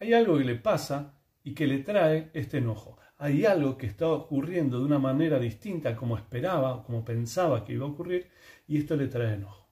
Hay 0.00 0.14
algo 0.14 0.38
que 0.38 0.44
le 0.44 0.54
pasa 0.54 1.20
y 1.44 1.52
que 1.52 1.66
le 1.66 1.80
trae 1.80 2.30
este 2.32 2.58
enojo 2.58 2.98
hay 3.18 3.44
algo 3.44 3.76
que 3.76 3.86
está 3.86 4.08
ocurriendo 4.08 4.78
de 4.78 4.84
una 4.84 5.00
manera 5.00 5.40
distinta 5.40 5.96
como 5.96 6.16
esperaba, 6.16 6.84
como 6.84 7.04
pensaba 7.04 7.64
que 7.64 7.72
iba 7.72 7.84
a 7.84 7.90
ocurrir, 7.90 8.30
y 8.68 8.78
esto 8.78 8.94
le 8.94 9.08
trae 9.08 9.34
enojo. 9.34 9.68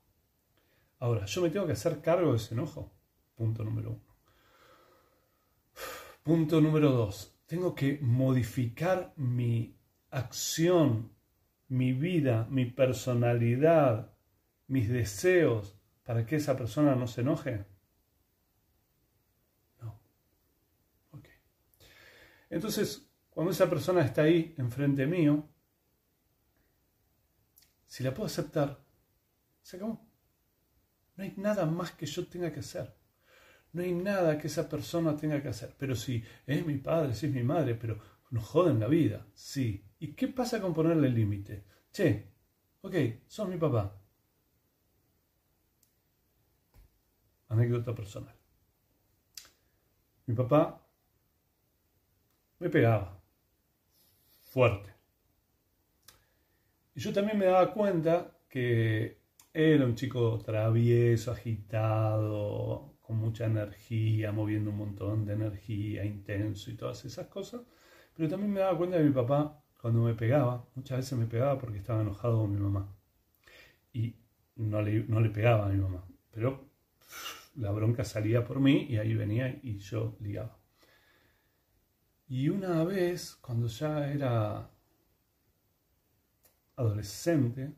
Ahora, 0.98 1.26
yo 1.26 1.42
me 1.42 1.50
tengo 1.50 1.66
que 1.66 1.72
hacer 1.72 2.00
cargo 2.02 2.32
de 2.32 2.38
ese 2.38 2.54
enojo. 2.54 2.92
Punto 3.36 3.62
número 3.62 3.90
uno. 3.90 4.16
Punto 6.24 6.60
número 6.60 6.90
dos. 6.90 7.35
Tengo 7.46 7.74
que 7.74 7.98
modificar 8.02 9.12
mi 9.16 9.78
acción, 10.10 11.12
mi 11.68 11.92
vida, 11.92 12.46
mi 12.50 12.66
personalidad, 12.66 14.12
mis 14.66 14.88
deseos 14.88 15.78
para 16.04 16.24
que 16.26 16.36
esa 16.36 16.56
persona 16.56 16.94
no 16.94 17.06
se 17.06 17.20
enoje. 17.20 17.66
No. 19.80 20.00
Ok. 21.12 21.28
Entonces, 22.50 23.08
cuando 23.30 23.52
esa 23.52 23.68
persona 23.68 24.02
está 24.02 24.22
ahí 24.22 24.54
enfrente 24.58 25.06
mío, 25.06 25.48
si 27.86 28.02
la 28.02 28.12
puedo 28.12 28.26
aceptar, 28.26 28.84
se 29.62 29.76
acabó. 29.76 30.04
No 31.16 31.24
hay 31.24 31.34
nada 31.36 31.66
más 31.66 31.92
que 31.92 32.06
yo 32.06 32.26
tenga 32.26 32.52
que 32.52 32.60
hacer. 32.60 32.95
No 33.76 33.82
hay 33.82 33.92
nada 33.92 34.38
que 34.38 34.46
esa 34.46 34.70
persona 34.70 35.14
tenga 35.14 35.42
que 35.42 35.48
hacer. 35.48 35.74
Pero 35.76 35.94
si 35.94 36.24
es 36.46 36.64
mi 36.64 36.78
padre, 36.78 37.14
si 37.14 37.26
es 37.26 37.32
mi 37.32 37.42
madre, 37.42 37.74
pero 37.74 37.98
nos 38.30 38.42
joden 38.42 38.80
la 38.80 38.86
vida, 38.86 39.26
sí. 39.34 39.84
¿Y 39.98 40.14
qué 40.14 40.28
pasa 40.28 40.62
con 40.62 40.72
ponerle 40.72 41.10
límite? 41.10 41.62
Che, 41.92 42.26
ok, 42.80 42.94
sos 43.26 43.46
mi 43.46 43.58
papá. 43.58 43.94
Anécdota 47.48 47.94
personal. 47.94 48.34
Mi 50.24 50.34
papá 50.34 50.82
me 52.58 52.70
pegaba 52.70 53.22
fuerte. 54.40 54.90
Y 56.94 57.00
yo 57.00 57.12
también 57.12 57.36
me 57.36 57.44
daba 57.44 57.74
cuenta 57.74 58.38
que 58.48 59.20
era 59.52 59.84
un 59.84 59.94
chico 59.96 60.38
travieso, 60.38 61.30
agitado, 61.32 62.95
con 63.06 63.18
mucha 63.18 63.46
energía, 63.46 64.32
moviendo 64.32 64.70
un 64.70 64.78
montón 64.78 65.24
de 65.24 65.34
energía, 65.34 66.04
intenso 66.04 66.70
y 66.70 66.74
todas 66.74 67.04
esas 67.04 67.28
cosas. 67.28 67.62
Pero 68.16 68.28
también 68.28 68.52
me 68.52 68.60
daba 68.60 68.76
cuenta 68.76 68.98
de 68.98 69.04
mi 69.04 69.12
papá, 69.12 69.62
cuando 69.80 70.02
me 70.02 70.14
pegaba, 70.14 70.66
muchas 70.74 70.98
veces 70.98 71.18
me 71.18 71.26
pegaba 71.26 71.58
porque 71.58 71.78
estaba 71.78 72.02
enojado 72.02 72.40
con 72.40 72.52
mi 72.52 72.58
mamá. 72.58 72.92
Y 73.92 74.16
no 74.56 74.82
le, 74.82 75.04
no 75.04 75.20
le 75.20 75.30
pegaba 75.30 75.66
a 75.66 75.68
mi 75.68 75.78
mamá. 75.80 76.04
Pero 76.32 76.68
la 77.54 77.70
bronca 77.70 78.04
salía 78.04 78.44
por 78.44 78.58
mí 78.58 78.86
y 78.88 78.96
ahí 78.98 79.14
venía 79.14 79.48
y 79.62 79.78
yo 79.78 80.16
ligaba. 80.20 80.58
Y 82.28 82.48
una 82.48 82.82
vez, 82.82 83.36
cuando 83.36 83.68
ya 83.68 84.10
era 84.10 84.68
adolescente, 86.74 87.72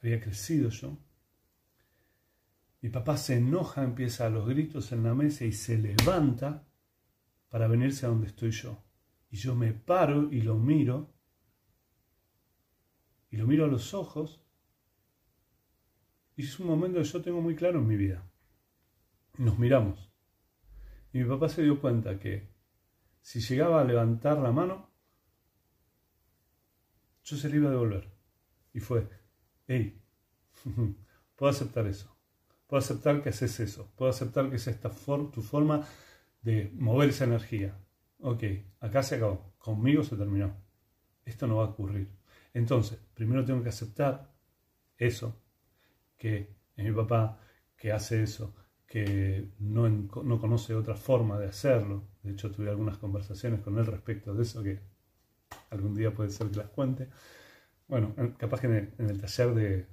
había 0.00 0.20
crecido 0.20 0.70
yo, 0.70 0.96
mi 2.82 2.88
papá 2.88 3.16
se 3.16 3.36
enoja, 3.36 3.82
empieza 3.82 4.26
a 4.26 4.30
los 4.30 4.48
gritos 4.48 4.92
en 4.92 5.02
la 5.02 5.14
mesa 5.14 5.44
y 5.44 5.52
se 5.52 5.76
levanta 5.76 6.66
para 7.48 7.68
venirse 7.68 8.06
a 8.06 8.08
donde 8.08 8.28
estoy 8.28 8.52
yo. 8.52 8.82
Y 9.30 9.36
yo 9.36 9.54
me 9.54 9.72
paro 9.72 10.32
y 10.32 10.40
lo 10.40 10.56
miro, 10.56 11.14
y 13.30 13.36
lo 13.36 13.46
miro 13.46 13.66
a 13.66 13.68
los 13.68 13.92
ojos, 13.92 14.42
y 16.36 16.42
es 16.42 16.58
un 16.58 16.68
momento 16.68 16.98
que 16.98 17.04
yo 17.04 17.20
tengo 17.20 17.42
muy 17.42 17.54
claro 17.54 17.80
en 17.80 17.86
mi 17.86 17.96
vida. 17.96 18.26
Nos 19.36 19.58
miramos. 19.58 20.10
Y 21.12 21.18
mi 21.18 21.28
papá 21.28 21.48
se 21.48 21.62
dio 21.62 21.80
cuenta 21.80 22.18
que 22.18 22.48
si 23.20 23.40
llegaba 23.40 23.80
a 23.80 23.84
levantar 23.84 24.38
la 24.38 24.52
mano, 24.52 24.90
yo 27.24 27.36
se 27.36 27.48
le 27.50 27.56
iba 27.56 27.68
a 27.68 27.72
devolver. 27.72 28.10
Y 28.72 28.80
fue, 28.80 29.06
hey, 29.66 30.02
puedo 31.36 31.50
aceptar 31.50 31.86
eso. 31.86 32.19
Puedo 32.70 32.78
aceptar 32.78 33.20
que 33.20 33.30
haces 33.30 33.58
eso. 33.58 33.90
Puedo 33.96 34.12
aceptar 34.12 34.48
que 34.48 34.54
es 34.54 34.68
esta 34.68 34.90
tu 34.90 35.42
forma 35.42 35.84
de 36.40 36.70
mover 36.74 37.10
esa 37.10 37.24
energía. 37.24 37.76
Ok, 38.20 38.44
acá 38.78 39.02
se 39.02 39.16
acabó. 39.16 39.52
Conmigo 39.58 40.04
se 40.04 40.16
terminó. 40.16 40.54
Esto 41.24 41.48
no 41.48 41.56
va 41.56 41.64
a 41.64 41.70
ocurrir. 41.70 42.08
Entonces, 42.54 43.00
primero 43.12 43.44
tengo 43.44 43.60
que 43.64 43.70
aceptar 43.70 44.32
eso, 44.96 45.42
que 46.16 46.54
es 46.76 46.84
mi 46.84 46.92
papá 46.92 47.40
que 47.76 47.90
hace 47.90 48.22
eso, 48.22 48.54
que 48.86 49.50
no, 49.58 49.88
no, 49.88 50.38
conoce 50.40 50.72
otra 50.76 50.94
forma 50.94 51.40
de 51.40 51.46
hacerlo. 51.48 52.04
De 52.22 52.30
hecho, 52.30 52.52
tuve 52.52 52.70
algunas 52.70 52.98
conversaciones 52.98 53.62
con 53.62 53.78
él 53.78 53.86
respecto 53.86 54.32
de 54.32 54.42
eso 54.44 54.62
que 54.62 54.78
algún 55.70 55.96
día 55.96 56.14
puede 56.14 56.30
ser 56.30 56.48
que 56.50 56.58
las 56.58 56.68
cuente. 56.68 57.08
Bueno, 57.88 58.14
capaz 58.38 58.60
que 58.60 58.68
en 58.68 58.94
el, 59.10 59.20
taller 59.20 59.54
de 59.54 59.86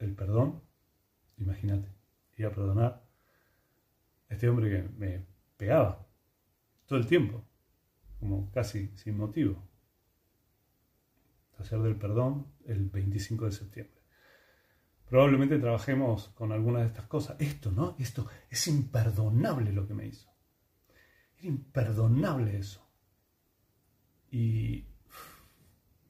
el 0.00 0.12
perdón, 0.16 0.60
imagínate, 1.38 1.88
iba 2.36 2.48
a 2.48 2.54
perdonar 2.54 3.02
a 4.28 4.34
este 4.34 4.48
hombre 4.48 4.70
que 4.70 4.88
me 4.98 5.26
pegaba 5.56 6.06
todo 6.86 6.98
el 6.98 7.06
tiempo, 7.06 7.44
como 8.20 8.50
casi 8.50 8.88
sin 8.96 9.16
motivo. 9.16 9.62
Taller 11.56 11.80
del 11.80 11.96
perdón 11.96 12.46
el 12.66 12.88
25 12.90 13.46
de 13.46 13.52
septiembre. 13.52 14.02
Probablemente 15.08 15.58
trabajemos 15.58 16.28
con 16.30 16.50
algunas 16.52 16.82
de 16.82 16.88
estas 16.88 17.06
cosas. 17.06 17.36
Esto, 17.38 17.70
¿no? 17.70 17.94
Esto 17.98 18.26
es 18.50 18.66
imperdonable 18.66 19.72
lo 19.72 19.86
que 19.86 19.94
me 19.94 20.06
hizo. 20.06 20.28
Era 21.38 21.48
imperdonable 21.48 22.56
eso. 22.56 22.84
¿Y 24.30 24.86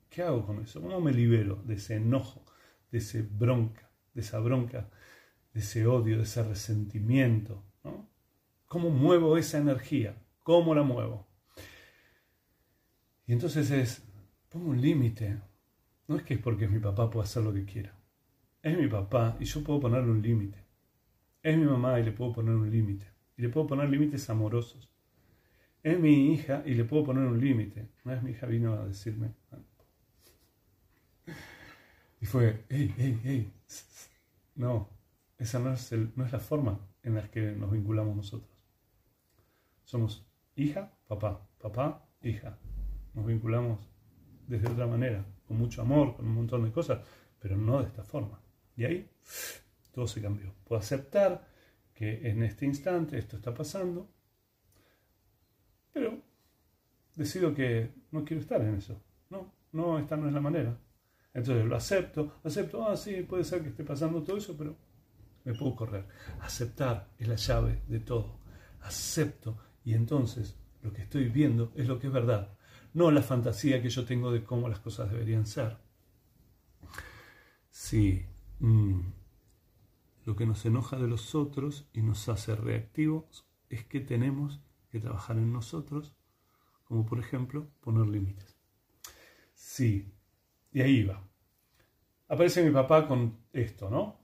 qué 0.08 0.22
hago 0.22 0.46
con 0.46 0.62
eso? 0.62 0.80
¿Cómo 0.80 1.00
me 1.00 1.12
libero 1.12 1.56
de 1.56 1.74
ese 1.74 1.96
enojo, 1.96 2.46
de 2.90 2.98
ese 2.98 3.22
bronca, 3.22 3.90
de 4.14 4.20
esa 4.20 4.38
bronca, 4.38 4.88
de 5.52 5.60
ese 5.60 5.86
odio, 5.86 6.16
de 6.16 6.22
ese 6.22 6.42
resentimiento? 6.42 7.62
¿no? 7.82 8.08
¿Cómo 8.66 8.90
muevo 8.90 9.36
esa 9.36 9.58
energía? 9.58 10.16
¿Cómo 10.42 10.74
la 10.74 10.82
muevo? 10.82 11.26
Y 13.26 13.32
entonces 13.32 13.70
es, 13.70 14.02
pongo 14.48 14.70
un 14.70 14.80
límite. 14.80 15.38
No 16.08 16.16
es 16.16 16.22
que 16.22 16.34
es 16.34 16.40
porque 16.40 16.68
mi 16.68 16.78
papá 16.78 17.10
pueda 17.10 17.24
hacer 17.24 17.42
lo 17.42 17.54
que 17.54 17.64
quiera 17.64 17.96
Es 18.62 18.76
mi 18.76 18.86
papá 18.88 19.36
y 19.40 19.44
yo 19.46 19.64
puedo 19.64 19.80
ponerle 19.80 20.10
un 20.10 20.20
límite. 20.20 20.58
Es 21.42 21.56
mi 21.56 21.64
mamá 21.64 21.98
y 21.98 22.04
le 22.04 22.12
puedo 22.12 22.32
poner 22.32 22.54
un 22.54 22.70
límite. 22.70 23.06
Y 23.36 23.42
le 23.42 23.48
puedo 23.48 23.66
poner 23.66 23.88
límites 23.88 24.28
amorosos. 24.30 24.90
Es 25.82 25.98
mi 25.98 26.32
hija 26.32 26.62
y 26.64 26.74
le 26.74 26.84
puedo 26.84 27.04
poner 27.04 27.24
un 27.24 27.38
límite. 27.38 27.90
Una 28.04 28.14
vez 28.14 28.22
mi 28.22 28.30
hija 28.30 28.46
vino 28.46 28.72
a 28.74 28.86
decirme. 28.86 29.34
Y 32.20 32.26
fue, 32.26 32.64
hey, 32.70 32.94
hey, 32.96 33.20
hey. 33.22 33.52
No, 34.54 34.88
esa 35.38 35.58
no 35.58 35.72
es, 35.72 35.92
no 36.16 36.24
es 36.24 36.32
la 36.32 36.38
forma 36.38 36.80
en 37.02 37.14
la 37.14 37.30
que 37.30 37.52
nos 37.52 37.70
vinculamos 37.70 38.16
nosotros. 38.16 38.50
Somos 39.84 40.26
hija, 40.56 40.92
papá, 41.06 41.46
papá, 41.60 42.06
hija. 42.22 42.58
Nos 43.14 43.26
vinculamos 43.26 43.80
desde 44.46 44.68
otra 44.68 44.86
manera, 44.86 45.24
con 45.46 45.58
mucho 45.58 45.82
amor, 45.82 46.16
con 46.16 46.26
un 46.26 46.34
montón 46.34 46.64
de 46.64 46.72
cosas, 46.72 47.00
pero 47.38 47.56
no 47.56 47.80
de 47.80 47.88
esta 47.88 48.02
forma. 48.02 48.40
Y 48.76 48.84
ahí 48.84 49.10
todo 49.92 50.06
se 50.06 50.20
cambió. 50.20 50.52
Puedo 50.64 50.80
aceptar 50.80 51.46
que 51.94 52.28
en 52.28 52.42
este 52.42 52.66
instante 52.66 53.18
esto 53.18 53.36
está 53.36 53.54
pasando, 53.54 54.10
pero 55.92 56.20
decido 57.14 57.54
que 57.54 57.90
no 58.10 58.24
quiero 58.24 58.40
estar 58.40 58.60
en 58.60 58.74
eso. 58.74 59.00
No, 59.30 59.52
no, 59.72 59.98
esta 59.98 60.16
no 60.16 60.26
es 60.26 60.34
la 60.34 60.40
manera. 60.40 60.76
Entonces 61.34 61.66
lo 61.66 61.76
acepto, 61.76 62.36
acepto, 62.44 62.88
ah, 62.88 62.96
sí, 62.96 63.22
puede 63.28 63.44
ser 63.44 63.62
que 63.62 63.70
esté 63.70 63.84
pasando 63.84 64.22
todo 64.22 64.36
eso, 64.36 64.56
pero 64.56 64.76
me 65.44 65.52
puedo 65.52 65.74
correr. 65.74 66.06
Aceptar 66.40 67.10
es 67.18 67.26
la 67.28 67.34
llave 67.34 67.82
de 67.88 68.00
todo. 68.00 68.38
Acepto 68.80 69.58
y 69.84 69.94
entonces 69.94 70.56
lo 70.82 70.92
que 70.92 71.02
estoy 71.02 71.28
viendo 71.28 71.72
es 71.74 71.88
lo 71.88 71.98
que 71.98 72.06
es 72.06 72.12
verdad, 72.12 72.56
no 72.92 73.10
la 73.10 73.22
fantasía 73.22 73.82
que 73.82 73.90
yo 73.90 74.04
tengo 74.04 74.30
de 74.30 74.44
cómo 74.44 74.68
las 74.68 74.78
cosas 74.78 75.10
deberían 75.10 75.46
ser. 75.46 75.78
Sí, 77.70 78.24
mm, 78.60 79.00
lo 80.24 80.36
que 80.36 80.46
nos 80.46 80.64
enoja 80.64 80.96
de 80.96 81.08
los 81.08 81.34
otros 81.34 81.88
y 81.92 82.02
nos 82.02 82.28
hace 82.28 82.54
reactivos 82.54 83.48
es 83.68 83.84
que 83.84 84.00
tenemos 84.00 84.60
que 84.90 85.00
trabajar 85.00 85.38
en 85.38 85.52
nosotros, 85.52 86.14
como 86.84 87.04
por 87.04 87.18
ejemplo 87.18 87.68
poner 87.80 88.06
límites. 88.06 88.56
Sí, 89.54 90.14
y 90.74 90.82
ahí 90.82 91.04
va. 91.04 91.22
Aparece 92.28 92.62
mi 92.62 92.72
papá 92.72 93.06
con 93.06 93.46
esto, 93.52 93.88
¿no? 93.88 94.20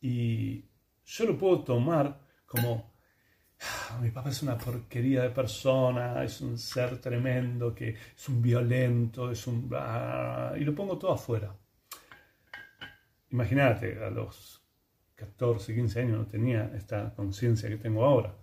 Y 0.00 0.64
yo 1.04 1.26
lo 1.26 1.36
puedo 1.36 1.62
tomar 1.62 2.26
como, 2.46 2.94
ah, 3.60 3.98
mi 4.00 4.10
papá 4.10 4.30
es 4.30 4.42
una 4.42 4.56
porquería 4.56 5.22
de 5.22 5.30
persona, 5.30 6.24
es 6.24 6.40
un 6.40 6.56
ser 6.56 6.98
tremendo, 7.00 7.74
que 7.74 7.90
es 7.90 8.28
un 8.30 8.40
violento, 8.40 9.30
es 9.30 9.46
un... 9.46 9.70
y 10.56 10.64
lo 10.64 10.74
pongo 10.74 10.96
todo 10.96 11.12
afuera. 11.12 11.54
Imagínate, 13.28 14.02
a 14.02 14.08
los 14.08 14.64
14, 15.16 15.74
15 15.74 16.00
años 16.00 16.18
no 16.18 16.26
tenía 16.26 16.72
esta 16.74 17.14
conciencia 17.14 17.68
que 17.68 17.76
tengo 17.76 18.06
ahora. 18.06 18.34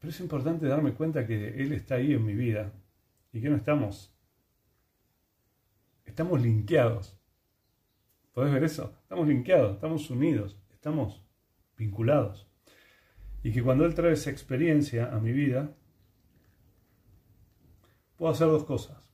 Pero 0.00 0.10
es 0.10 0.18
importante 0.18 0.66
darme 0.66 0.94
cuenta 0.94 1.24
que 1.24 1.62
Él 1.62 1.72
está 1.72 1.94
ahí 1.94 2.12
en 2.12 2.26
mi 2.26 2.34
vida 2.34 2.72
y 3.32 3.40
que 3.40 3.48
no 3.48 3.56
estamos. 3.56 4.11
Estamos 6.12 6.42
linkeados. 6.42 7.18
¿Podés 8.34 8.52
ver 8.52 8.64
eso? 8.64 8.98
Estamos 9.00 9.26
linkeados, 9.26 9.76
estamos 9.76 10.10
unidos, 10.10 10.58
estamos 10.70 11.22
vinculados. 11.78 12.46
Y 13.42 13.50
que 13.50 13.62
cuando 13.62 13.86
Él 13.86 13.94
trae 13.94 14.12
esa 14.12 14.28
experiencia 14.28 15.10
a 15.10 15.20
mi 15.20 15.32
vida, 15.32 15.74
puedo 18.18 18.30
hacer 18.30 18.46
dos 18.48 18.64
cosas. 18.64 19.08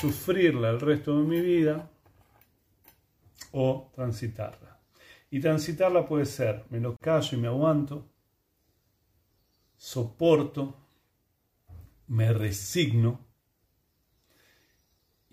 Sufrirla 0.00 0.70
el 0.70 0.78
resto 0.78 1.18
de 1.18 1.24
mi 1.26 1.40
vida 1.40 1.90
o 3.50 3.90
transitarla. 3.92 4.78
Y 5.30 5.40
transitarla 5.40 6.06
puede 6.06 6.26
ser, 6.26 6.64
me 6.70 6.78
lo 6.78 6.96
callo 6.96 7.36
y 7.36 7.40
me 7.40 7.48
aguanto, 7.48 8.08
soporto, 9.76 10.76
me 12.06 12.32
resigno. 12.32 13.23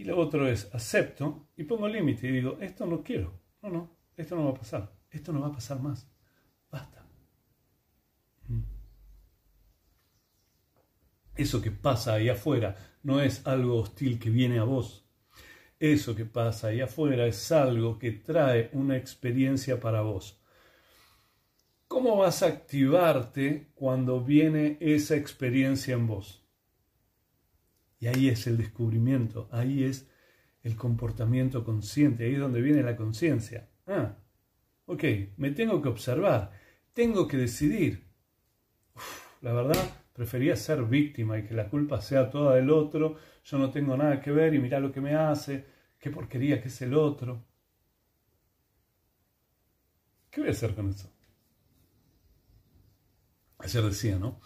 Y 0.02 0.04
lo 0.04 0.18
otro 0.18 0.48
es, 0.48 0.68
acepto 0.74 1.50
y 1.56 1.64
pongo 1.64 1.88
límite 1.88 2.28
y 2.28 2.32
digo, 2.32 2.58
esto 2.60 2.88
no 2.88 3.04
quiero, 3.04 3.40
no, 3.62 3.70
no, 3.70 3.98
esto 4.18 4.36
no 4.36 4.46
va 4.46 4.50
a 4.50 4.56
pasar, 4.56 4.92
esto 5.12 5.32
no 5.32 5.42
va 5.42 5.50
a 5.50 5.52
pasar 5.52 5.80
más, 5.80 6.12
basta. 6.72 7.06
Mm. 8.48 8.64
Eso 11.36 11.62
que 11.62 11.70
pasa 11.70 12.16
ahí 12.16 12.30
afuera 12.30 12.76
no 13.04 13.22
es 13.22 13.46
algo 13.46 13.80
hostil 13.80 14.18
que 14.18 14.32
viene 14.32 14.58
a 14.58 14.64
vos, 14.64 15.08
eso 15.80 16.16
que 16.16 16.26
pasa 16.26 16.70
ahí 16.70 16.82
afuera 16.82 17.28
es 17.28 17.52
algo 17.52 18.00
que 18.00 18.12
trae 18.12 18.72
una 18.74 18.98
experiencia 18.98 19.80
para 19.80 20.02
vos. 20.02 20.42
¿Cómo 21.88 22.18
vas 22.18 22.42
a 22.42 22.48
activarte 22.48 23.70
cuando 23.76 24.20
viene 24.20 24.80
esa 24.82 25.16
experiencia 25.16 25.94
en 25.94 26.08
vos? 26.08 26.40
Y 28.02 28.08
ahí 28.08 28.30
es 28.30 28.48
el 28.48 28.58
descubrimiento, 28.58 29.48
ahí 29.52 29.84
es 29.84 30.10
el 30.64 30.76
comportamiento 30.76 31.64
consciente, 31.64 32.26
ahí 32.26 32.34
es 32.34 32.40
donde 32.40 32.60
viene 32.60 32.82
la 32.82 32.96
conciencia. 32.96 33.70
Ah, 33.86 34.18
ok, 34.88 35.04
me 35.38 35.52
tengo 35.52 35.80
que 35.84 35.90
observar, 35.90 36.52
tengo 36.94 37.28
que 37.28 37.38
decidir. 37.38 38.08
la 39.42 39.54
verdad, 39.54 39.78
prefería 40.14 40.56
ser 40.56 40.84
víctima 40.84 41.38
y 41.38 41.46
que 41.46 41.54
la 41.54 41.70
culpa 41.70 42.02
sea 42.02 42.32
toda 42.32 42.56
del 42.56 42.72
otro, 42.72 43.18
yo 43.44 43.60
no 43.60 43.70
tengo 43.70 43.96
nada 43.96 44.20
que 44.20 44.32
ver 44.32 44.56
y 44.56 44.60
mira 44.60 44.80
lo 44.80 44.92
que 44.92 45.00
me 45.00 45.14
hace, 45.14 45.68
qué 46.00 46.10
porquería 46.10 46.60
que 46.60 46.70
es 46.70 46.82
el 46.82 46.96
otro. 46.96 47.46
¿Qué 50.32 50.42
voy 50.42 50.50
a 50.50 50.54
hacer 50.54 50.74
con 50.74 50.90
eso? 50.90 51.08
Ayer 53.60 53.84
decía, 53.84 54.18
¿no? 54.18 54.42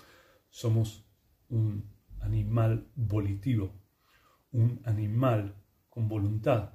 Somos 0.49 1.05
un 1.47 1.94
animal 2.25 2.87
volitivo, 2.95 3.81
un 4.51 4.81
animal 4.85 5.55
con 5.89 6.07
voluntad. 6.07 6.73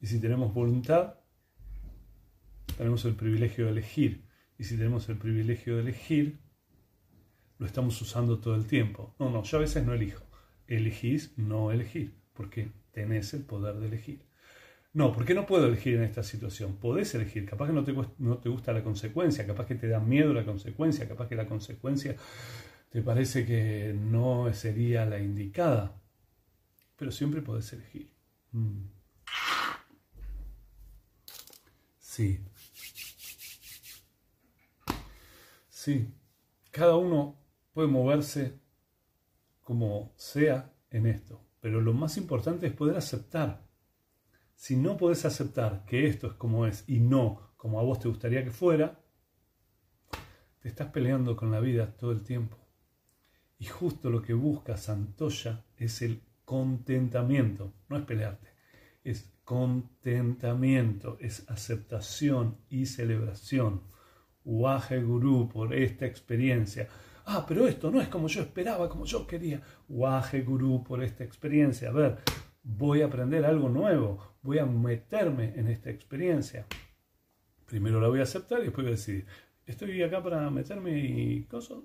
Y 0.00 0.06
si 0.06 0.20
tenemos 0.20 0.52
voluntad, 0.54 1.14
tenemos 2.76 3.04
el 3.04 3.14
privilegio 3.14 3.66
de 3.66 3.72
elegir. 3.72 4.26
Y 4.58 4.64
si 4.64 4.76
tenemos 4.76 5.08
el 5.08 5.16
privilegio 5.16 5.76
de 5.76 5.82
elegir, 5.82 6.40
lo 7.58 7.66
estamos 7.66 8.00
usando 8.00 8.40
todo 8.40 8.54
el 8.54 8.66
tiempo. 8.66 9.14
No, 9.18 9.30
no, 9.30 9.42
yo 9.42 9.58
a 9.58 9.60
veces 9.60 9.84
no 9.84 9.94
elijo. 9.94 10.24
Elegís 10.66 11.36
no 11.36 11.72
elegir. 11.72 12.18
¿Por 12.32 12.48
qué? 12.48 12.72
tenés 12.92 13.34
el 13.34 13.44
poder 13.44 13.76
de 13.76 13.86
elegir. 13.86 14.26
No, 14.92 15.12
¿por 15.12 15.24
qué 15.24 15.34
no 15.34 15.46
puedo 15.46 15.66
elegir 15.66 15.94
en 15.94 16.02
esta 16.02 16.22
situación? 16.22 16.76
Podés 16.76 17.14
elegir, 17.14 17.46
capaz 17.46 17.68
que 17.68 17.72
no 17.72 17.84
te, 17.84 17.94
no 18.18 18.38
te 18.38 18.48
gusta 18.48 18.72
la 18.72 18.82
consecuencia, 18.82 19.46
capaz 19.46 19.66
que 19.66 19.76
te 19.76 19.86
da 19.86 20.00
miedo 20.00 20.32
la 20.32 20.44
consecuencia, 20.44 21.08
capaz 21.08 21.28
que 21.28 21.36
la 21.36 21.46
consecuencia 21.46 22.16
te 22.90 23.02
parece 23.02 23.46
que 23.46 23.94
no 23.94 24.52
sería 24.52 25.06
la 25.06 25.20
indicada, 25.20 25.96
pero 26.96 27.12
siempre 27.12 27.40
podés 27.40 27.72
elegir. 27.72 28.12
Mm. 28.52 28.82
Sí. 31.98 32.44
Sí, 35.68 36.12
cada 36.72 36.96
uno 36.96 37.38
puede 37.72 37.88
moverse 37.88 38.60
como 39.62 40.12
sea 40.16 40.74
en 40.90 41.06
esto. 41.06 41.40
Pero 41.60 41.80
lo 41.80 41.92
más 41.92 42.16
importante 42.16 42.66
es 42.66 42.72
poder 42.72 42.96
aceptar. 42.96 43.66
Si 44.56 44.76
no 44.76 44.96
podés 44.96 45.24
aceptar 45.24 45.84
que 45.86 46.06
esto 46.06 46.26
es 46.26 46.32
como 46.34 46.66
es 46.66 46.84
y 46.88 46.98
no 46.98 47.52
como 47.56 47.78
a 47.78 47.82
vos 47.82 48.00
te 48.00 48.08
gustaría 48.08 48.42
que 48.42 48.50
fuera, 48.50 49.00
te 50.60 50.68
estás 50.68 50.88
peleando 50.88 51.36
con 51.36 51.50
la 51.50 51.60
vida 51.60 51.94
todo 51.96 52.12
el 52.12 52.22
tiempo. 52.24 52.58
Y 53.60 53.66
justo 53.66 54.10
lo 54.10 54.20
que 54.22 54.34
busca 54.34 54.76
Santoya 54.76 55.64
es 55.76 56.02
el 56.02 56.20
contentamiento, 56.44 57.72
no 57.88 57.96
es 57.96 58.04
pelearte, 58.04 58.48
es 59.04 59.32
contentamiento, 59.44 61.16
es 61.20 61.48
aceptación 61.48 62.56
y 62.68 62.86
celebración. 62.86 63.82
Waje 64.44 65.00
Guru 65.00 65.48
por 65.48 65.72
esta 65.72 66.06
experiencia 66.06 66.88
ah, 67.30 67.44
pero 67.46 67.66
esto 67.66 67.90
no 67.90 68.00
es 68.00 68.08
como 68.08 68.28
yo 68.28 68.42
esperaba, 68.42 68.88
como 68.88 69.04
yo 69.04 69.26
quería. 69.26 69.60
Waje 69.88 70.42
Guru 70.42 70.82
por 70.82 71.02
esta 71.02 71.24
experiencia. 71.24 71.88
A 71.90 71.92
ver, 71.92 72.18
voy 72.62 73.02
a 73.02 73.06
aprender 73.06 73.44
algo 73.44 73.68
nuevo, 73.68 74.36
voy 74.42 74.58
a 74.58 74.66
meterme 74.66 75.54
en 75.56 75.68
esta 75.68 75.90
experiencia. 75.90 76.66
Primero 77.66 78.00
la 78.00 78.08
voy 78.08 78.20
a 78.20 78.24
aceptar 78.24 78.60
y 78.60 78.64
después 78.64 78.84
voy 78.84 78.92
a 78.92 78.96
decidir, 78.96 79.26
estoy 79.64 80.02
acá 80.02 80.22
para 80.22 80.50
meterme 80.50 80.98
y 80.98 81.44
cosas. 81.44 81.78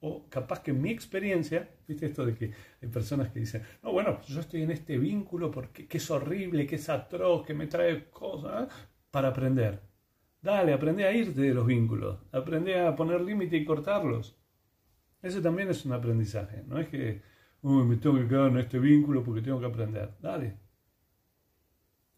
O 0.00 0.28
capaz 0.28 0.60
que 0.62 0.72
mi 0.72 0.90
experiencia, 0.90 1.68
viste 1.86 2.06
esto 2.06 2.24
de 2.24 2.34
que 2.34 2.52
hay 2.82 2.88
personas 2.88 3.30
que 3.30 3.40
dicen, 3.40 3.62
no, 3.82 3.92
bueno, 3.92 4.20
yo 4.22 4.40
estoy 4.40 4.62
en 4.62 4.70
este 4.70 4.96
vínculo 4.98 5.50
porque 5.50 5.86
que 5.86 5.98
es 5.98 6.10
horrible, 6.10 6.66
que 6.66 6.76
es 6.76 6.88
atroz, 6.88 7.44
que 7.46 7.54
me 7.54 7.66
trae 7.66 8.08
cosas, 8.10 8.64
¿eh? 8.64 8.72
para 9.10 9.28
aprender. 9.28 9.80
Dale, 10.42 10.72
aprende 10.72 11.04
a 11.04 11.12
irte 11.12 11.42
de 11.42 11.54
los 11.54 11.66
vínculos, 11.66 12.18
aprende 12.32 12.80
a 12.80 12.96
poner 12.96 13.20
límite 13.20 13.56
y 13.58 13.64
cortarlos. 13.64 14.36
Ese 15.22 15.40
también 15.42 15.68
es 15.68 15.84
un 15.84 15.92
aprendizaje. 15.92 16.62
No 16.66 16.78
es 16.78 16.88
que 16.88 17.22
me 17.62 17.96
tengo 17.96 18.16
que 18.16 18.28
quedar 18.28 18.50
en 18.50 18.58
este 18.58 18.78
vínculo 18.78 19.22
porque 19.22 19.42
tengo 19.42 19.60
que 19.60 19.66
aprender. 19.66 20.14
Dale. 20.20 20.56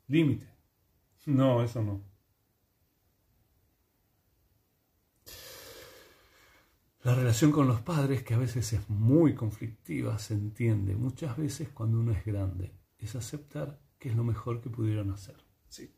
límite. 0.08 0.46
No, 1.26 1.62
eso 1.62 1.82
no. 1.82 2.11
La 7.02 7.16
relación 7.16 7.50
con 7.50 7.66
los 7.66 7.80
padres, 7.80 8.22
que 8.22 8.34
a 8.34 8.38
veces 8.38 8.72
es 8.72 8.88
muy 8.88 9.34
conflictiva, 9.34 10.18
se 10.20 10.34
entiende 10.34 10.94
muchas 10.94 11.36
veces 11.36 11.68
cuando 11.70 11.98
uno 11.98 12.12
es 12.12 12.24
grande. 12.24 12.72
Es 12.96 13.16
aceptar 13.16 13.80
que 13.98 14.08
es 14.08 14.14
lo 14.14 14.22
mejor 14.22 14.60
que 14.60 14.70
pudieron 14.70 15.10
hacer. 15.10 15.34
Sí. 15.68 15.92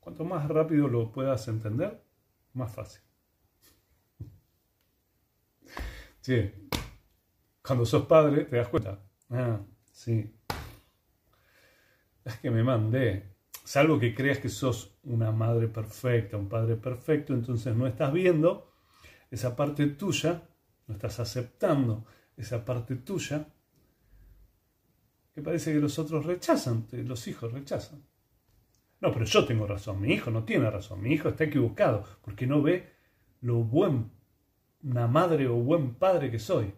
Cuanto 0.00 0.24
más 0.24 0.48
rápido 0.48 0.88
lo 0.88 1.12
puedas 1.12 1.46
entender, 1.46 2.02
más 2.54 2.74
fácil. 2.74 3.00
Sí. 6.20 6.50
Cuando 7.62 7.86
sos 7.86 8.06
padre, 8.06 8.44
te 8.46 8.56
das 8.56 8.68
cuenta. 8.68 8.98
Ah, 9.30 9.60
sí. 9.92 10.34
Es 12.24 12.38
que 12.40 12.50
me 12.50 12.64
mandé. 12.64 13.36
Salvo 13.62 14.00
que 14.00 14.16
creas 14.16 14.38
que 14.38 14.48
sos 14.48 14.98
una 15.04 15.30
madre 15.30 15.68
perfecta, 15.68 16.36
un 16.36 16.48
padre 16.48 16.74
perfecto, 16.74 17.34
entonces 17.34 17.76
no 17.76 17.86
estás 17.86 18.12
viendo 18.12 18.68
esa 19.30 19.54
parte 19.54 19.86
tuya, 19.86 20.42
no 20.86 20.94
estás 20.94 21.20
aceptando 21.20 22.06
esa 22.36 22.64
parte 22.64 22.96
tuya, 22.96 23.46
que 25.34 25.42
parece 25.42 25.72
que 25.72 25.80
los 25.80 25.98
otros 25.98 26.26
rechazan, 26.26 26.86
los 26.92 27.28
hijos 27.28 27.52
rechazan. 27.52 28.02
No, 29.00 29.12
pero 29.12 29.24
yo 29.24 29.44
tengo 29.44 29.66
razón, 29.66 30.00
mi 30.00 30.12
hijo 30.12 30.30
no 30.30 30.44
tiene 30.44 30.70
razón, 30.70 31.00
mi 31.00 31.12
hijo 31.12 31.28
está 31.28 31.44
equivocado, 31.44 32.04
porque 32.22 32.46
no 32.46 32.62
ve 32.62 32.88
lo 33.40 33.62
buen, 33.62 34.10
una 34.82 35.06
madre 35.06 35.46
o 35.46 35.54
buen 35.54 35.94
padre 35.94 36.30
que 36.30 36.38
soy. 36.38 36.74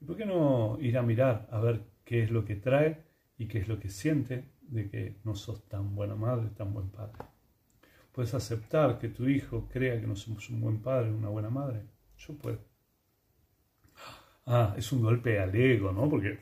¿Y 0.00 0.04
por 0.04 0.16
qué 0.16 0.24
no 0.24 0.78
ir 0.80 0.96
a 0.96 1.02
mirar 1.02 1.48
a 1.50 1.60
ver 1.60 1.84
qué 2.04 2.22
es 2.22 2.30
lo 2.30 2.44
que 2.44 2.56
trae 2.56 3.02
y 3.36 3.48
qué 3.48 3.58
es 3.58 3.68
lo 3.68 3.80
que 3.80 3.88
siente 3.88 4.52
de 4.62 4.88
que 4.88 5.20
no 5.24 5.34
sos 5.34 5.68
tan 5.68 5.94
buena 5.94 6.14
madre, 6.14 6.50
tan 6.50 6.72
buen 6.72 6.90
padre? 6.90 7.18
¿Puedes 8.12 8.34
aceptar 8.34 8.98
que 8.98 9.08
tu 9.08 9.28
hijo 9.28 9.68
crea 9.68 10.00
que 10.00 10.06
no 10.06 10.16
somos 10.16 10.48
un 10.50 10.60
buen 10.60 10.82
padre, 10.82 11.12
una 11.12 11.28
buena 11.28 11.50
madre? 11.50 11.86
Yo 12.16 12.36
puedo. 12.36 12.58
Ah, 14.46 14.74
es 14.76 14.90
un 14.92 15.02
golpe 15.02 15.38
al 15.38 15.54
ego, 15.54 15.92
¿no? 15.92 16.08
Porque 16.08 16.40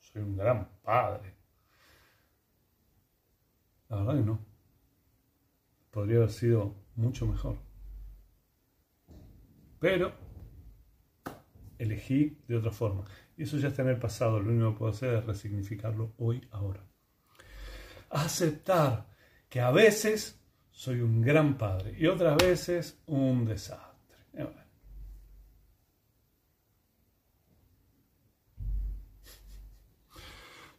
soy 0.00 0.22
un 0.22 0.36
gran 0.36 0.68
padre. 0.82 1.34
La 3.88 3.96
verdad 3.98 4.14
que 4.14 4.26
no. 4.26 4.38
Podría 5.90 6.16
haber 6.16 6.30
sido 6.30 6.74
mucho 6.96 7.26
mejor. 7.26 7.58
Pero 9.78 10.12
elegí 11.78 12.42
de 12.48 12.56
otra 12.56 12.72
forma. 12.72 13.04
Y 13.36 13.44
eso 13.44 13.56
ya 13.58 13.68
está 13.68 13.82
en 13.82 13.88
el 13.90 13.98
pasado. 13.98 14.40
Lo 14.40 14.50
único 14.50 14.72
que 14.72 14.78
puedo 14.78 14.92
hacer 14.92 15.14
es 15.14 15.24
resignificarlo 15.24 16.12
hoy, 16.18 16.46
ahora. 16.50 16.84
Aceptar 18.10 19.06
que 19.48 19.60
a 19.60 19.70
veces 19.70 20.43
soy 20.74 21.00
un 21.00 21.22
gran 21.22 21.56
padre 21.56 21.94
y 21.96 22.06
otras 22.06 22.36
veces 22.36 23.00
un 23.06 23.46
desastre. 23.46 23.94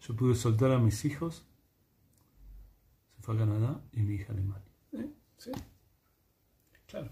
Yo 0.02 0.16
pude 0.16 0.36
soltar 0.36 0.72
a 0.72 0.78
mis 0.78 1.04
hijos, 1.04 1.48
se 3.16 3.22
fue 3.24 3.34
a 3.34 3.40
Canadá 3.40 3.82
y 3.92 4.02
mi 4.02 4.16
hija 4.16 4.34
alemana. 4.34 4.64
¿Eh? 4.92 5.10
¿Sí? 5.36 5.52
Claro. 6.86 7.12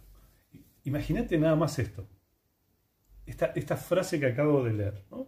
Imagínate 0.84 1.40
nada 1.40 1.56
más 1.56 1.80
esto. 1.80 2.08
Esta, 3.26 3.48
esta 3.48 3.78
frase 3.78 4.20
que 4.20 4.28
acabo 4.28 4.64
de 4.64 4.74
leer, 4.74 5.06
¿no? 5.10 5.28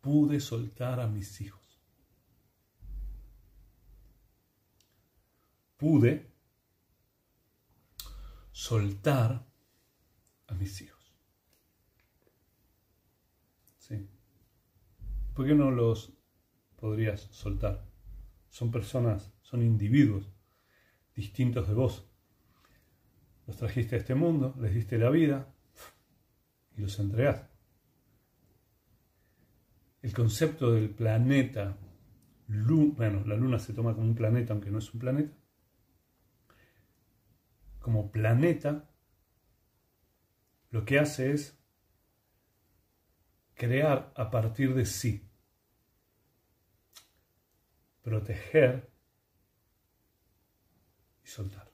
Pude 0.00 0.40
soltar 0.40 0.98
a 0.98 1.06
mis 1.06 1.40
hijos. 1.40 1.67
Pude 5.78 6.30
soltar 8.52 9.46
a 10.48 10.54
mis 10.54 10.82
hijos. 10.82 11.14
¿Sí? 13.78 14.06
¿Por 15.32 15.46
qué 15.46 15.54
no 15.54 15.70
los 15.70 16.12
podrías 16.76 17.22
soltar? 17.30 17.86
Son 18.50 18.70
personas, 18.70 19.32
son 19.40 19.62
individuos 19.62 20.30
distintos 21.14 21.66
de 21.66 21.74
vos. 21.74 22.04
Los 23.46 23.56
trajiste 23.56 23.96
a 23.96 23.98
este 23.98 24.14
mundo, 24.14 24.54
les 24.60 24.74
diste 24.74 24.98
la 24.98 25.10
vida 25.10 25.52
y 26.76 26.82
los 26.82 26.98
entregaste. 26.98 27.48
El 30.02 30.12
concepto 30.12 30.72
del 30.72 30.90
planeta, 30.90 31.76
bueno, 32.46 33.24
la 33.24 33.36
luna 33.36 33.58
se 33.58 33.72
toma 33.72 33.94
como 33.94 34.06
un 34.06 34.14
planeta, 34.14 34.52
aunque 34.52 34.70
no 34.70 34.78
es 34.78 34.92
un 34.94 35.00
planeta, 35.00 35.36
como 37.78 38.10
planeta, 38.10 38.88
lo 40.70 40.84
que 40.84 40.98
hace 40.98 41.32
es 41.32 41.58
crear 43.54 44.12
a 44.16 44.30
partir 44.30 44.74
de 44.74 44.86
sí, 44.86 45.28
proteger 48.02 48.90
y 51.24 51.26
soltar. 51.28 51.68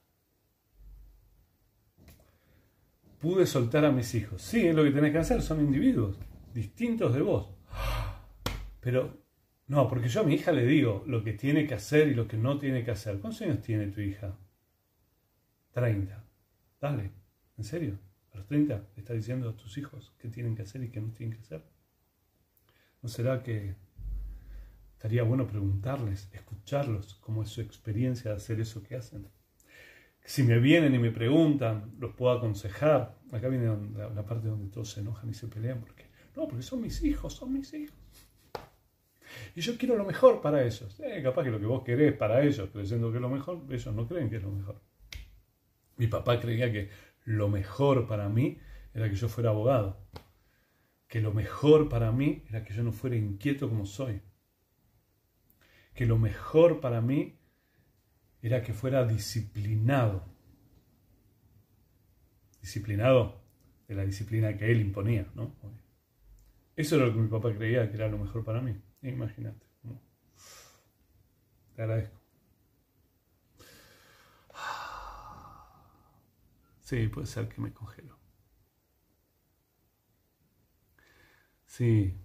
Pude 3.19 3.45
soltar 3.45 3.85
a 3.85 3.91
mis 3.91 4.13
hijos. 4.13 4.41
Sí, 4.41 4.67
es 4.67 4.75
lo 4.75 4.83
que 4.83 4.91
tenés 4.91 5.11
que 5.11 5.17
hacer, 5.17 5.41
son 5.41 5.61
individuos 5.61 6.17
distintos 6.55 7.13
de 7.13 7.21
vos. 7.21 7.49
Pero 8.79 9.25
no, 9.67 9.87
porque 9.87 10.07
yo 10.07 10.21
a 10.21 10.23
mi 10.23 10.35
hija 10.35 10.51
le 10.51 10.65
digo 10.65 11.03
lo 11.05 11.23
que 11.23 11.33
tiene 11.33 11.67
que 11.67 11.73
hacer 11.73 12.07
y 12.07 12.15
lo 12.15 12.27
que 12.27 12.37
no 12.37 12.57
tiene 12.57 12.83
que 12.83 12.91
hacer. 12.91 13.19
¿Cuántos 13.19 13.41
años 13.41 13.61
tiene 13.61 13.87
tu 13.87 13.99
hija? 14.01 14.37
30. 15.75 16.23
Dale, 16.79 17.11
¿en 17.57 17.63
serio? 17.65 17.99
A 18.31 18.37
los 18.37 18.47
30 18.47 18.75
le 18.95 19.01
estás 19.01 19.17
diciendo 19.17 19.49
a 19.49 19.57
tus 19.57 19.77
hijos 19.77 20.13
qué 20.17 20.29
tienen 20.29 20.55
que 20.55 20.61
hacer 20.61 20.81
y 20.81 20.89
qué 20.89 21.01
no 21.01 21.11
tienen 21.11 21.35
que 21.35 21.41
hacer. 21.41 21.63
¿No 23.01 23.09
será 23.09 23.43
que 23.43 23.75
estaría 24.93 25.23
bueno 25.23 25.45
preguntarles, 25.45 26.29
escucharlos, 26.31 27.15
cómo 27.15 27.43
es 27.43 27.49
su 27.49 27.59
experiencia 27.59 28.31
de 28.31 28.37
hacer 28.37 28.61
eso 28.61 28.83
que 28.83 28.95
hacen? 28.95 29.27
Si 30.23 30.43
me 30.43 30.59
vienen 30.59 30.95
y 30.95 30.97
me 30.97 31.11
preguntan, 31.11 31.93
los 31.99 32.15
puedo 32.15 32.31
aconsejar. 32.31 33.17
Acá 33.33 33.49
viene 33.49 33.67
la, 33.97 34.25
parte 34.25 34.47
donde 34.47 34.71
todos 34.71 34.89
se 34.89 35.01
enojan 35.01 35.29
y 35.29 35.33
se 35.33 35.47
pelean 35.47 35.81
porque, 35.81 36.05
no, 36.37 36.47
porque 36.47 36.63
son 36.63 36.81
mis 36.81 37.03
hijos, 37.03 37.33
son 37.33 37.51
mis 37.51 37.73
hijos. 37.73 37.97
Y 39.55 39.59
yo 39.59 39.77
quiero 39.77 39.97
lo 39.97 40.05
mejor 40.05 40.41
para 40.41 40.63
ellos. 40.63 40.97
Eh, 41.01 41.21
capaz 41.21 41.43
que 41.43 41.51
lo 41.51 41.59
que 41.59 41.65
vos 41.65 41.83
querés 41.83 42.13
para 42.13 42.41
ellos, 42.41 42.69
creyendo 42.71 43.11
que 43.11 43.17
es 43.17 43.21
lo 43.21 43.29
mejor, 43.29 43.61
ellos 43.69 43.93
no 43.93 44.07
creen 44.07 44.29
que 44.29 44.37
es 44.37 44.43
lo 44.43 44.51
mejor. 44.51 44.79
Mi 45.97 46.07
papá 46.07 46.39
creía 46.39 46.71
que 46.71 46.89
lo 47.23 47.49
mejor 47.49 48.07
para 48.07 48.29
mí 48.29 48.59
era 48.93 49.09
que 49.09 49.15
yo 49.15 49.27
fuera 49.29 49.49
abogado, 49.49 49.97
que 51.07 51.21
lo 51.21 51.33
mejor 51.33 51.89
para 51.89 52.11
mí 52.11 52.43
era 52.49 52.63
que 52.63 52.73
yo 52.73 52.83
no 52.83 52.91
fuera 52.91 53.15
inquieto 53.15 53.69
como 53.69 53.85
soy, 53.85 54.21
que 55.93 56.05
lo 56.05 56.17
mejor 56.17 56.79
para 56.79 57.01
mí 57.01 57.37
era 58.41 58.61
que 58.61 58.73
fuera 58.73 59.05
disciplinado, 59.05 60.25
disciplinado 62.61 63.41
de 63.87 63.95
la 63.95 64.05
disciplina 64.05 64.57
que 64.57 64.71
él 64.71 64.81
imponía, 64.81 65.27
¿no? 65.35 65.55
Eso 66.75 66.95
era 66.95 67.05
lo 67.05 67.13
que 67.13 67.19
mi 67.19 67.27
papá 67.27 67.53
creía 67.53 67.89
que 67.89 67.95
era 67.95 68.07
lo 68.07 68.17
mejor 68.17 68.43
para 68.43 68.61
mí. 68.61 68.75
Imagínate. 69.01 69.65
Te 71.75 71.81
agradezco. 71.81 72.24
Sí, 76.85 77.09
puede 77.09 77.27
ser 77.27 77.49
que 77.49 77.59
me 77.59 77.73
congelo. 77.73 78.17
Sí. 81.67 82.15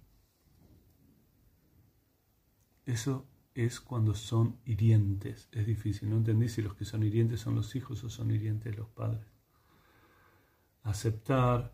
Eso 2.85 3.25
es 3.55 3.79
cuando 3.81 4.13
son 4.13 4.59
hirientes. 4.65 5.49
Es 5.51 5.65
difícil. 5.65 6.11
No 6.11 6.17
entendí 6.17 6.47
si 6.47 6.61
los 6.61 6.75
que 6.75 6.85
son 6.85 7.01
hirientes 7.01 7.39
son 7.39 7.55
los 7.55 7.75
hijos 7.75 8.03
o 8.03 8.09
son 8.11 8.29
hirientes 8.29 8.77
los 8.77 8.87
padres. 8.89 9.25
Aceptar 10.83 11.73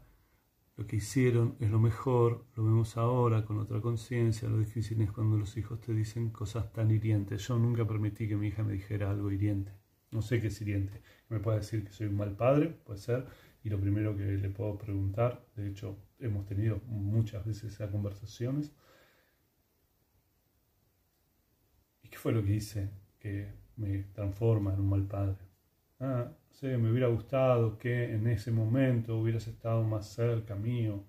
lo 0.78 0.88
que 0.88 0.98
hicieron 0.98 1.58
es 1.60 1.72
lo 1.72 1.80
mejor, 1.80 2.46
lo 2.56 2.64
vemos 2.64 2.98
ahora 2.98 3.46
con 3.46 3.60
otra 3.60 3.82
conciencia. 3.82 4.48
Lo 4.50 4.60
difícil 4.60 5.02
es 5.02 5.12
cuando 5.12 5.38
los 5.38 5.58
hijos 5.58 5.82
te 5.82 5.94
dicen 5.94 6.30
cosas 6.30 6.72
tan 6.72 6.92
hirientes. 6.92 7.48
Yo 7.48 7.60
nunca 7.60 7.86
permití 7.86 8.28
que 8.30 8.38
mi 8.38 8.48
hija 8.48 8.64
me 8.64 8.74
dijera 8.74 9.12
algo 9.12 9.32
hiriente. 9.32 9.74
No 10.12 10.22
sé 10.22 10.42
qué 10.42 10.48
es. 10.48 10.62
Me 11.30 11.40
puede 11.40 11.60
decir 11.60 11.84
que 11.86 11.92
soy 11.94 12.08
un 12.08 12.18
mal 12.18 12.36
padre, 12.36 12.68
puede 12.86 13.00
ser, 13.00 13.26
y 13.64 13.70
lo 13.70 13.80
primero 13.80 14.16
que 14.18 14.24
le 14.26 14.50
puedo 14.50 14.78
preguntar, 14.78 15.46
de 15.56 15.68
hecho 15.70 15.98
hemos 16.20 16.46
tenido 16.46 16.82
muchas 16.88 17.46
veces 17.46 17.74
esas 17.74 17.90
conversaciones, 17.92 18.74
¿y 22.04 22.10
qué 22.10 22.18
fue 22.18 22.32
lo 22.32 22.44
que 22.44 22.56
hice 22.56 22.90
que 23.20 23.48
me 23.76 24.00
transforma 24.14 24.74
en 24.74 24.80
un 24.82 24.90
mal 24.90 25.04
padre? 25.08 25.38
Ah, 26.00 26.32
sé, 26.52 26.78
me 26.78 26.92
hubiera 26.92 27.08
gustado 27.08 27.78
que 27.78 28.14
en 28.16 28.28
ese 28.28 28.52
momento 28.52 29.18
hubieras 29.20 29.48
estado 29.48 29.84
más 29.84 30.08
cerca 30.08 30.56
mío, 30.56 31.06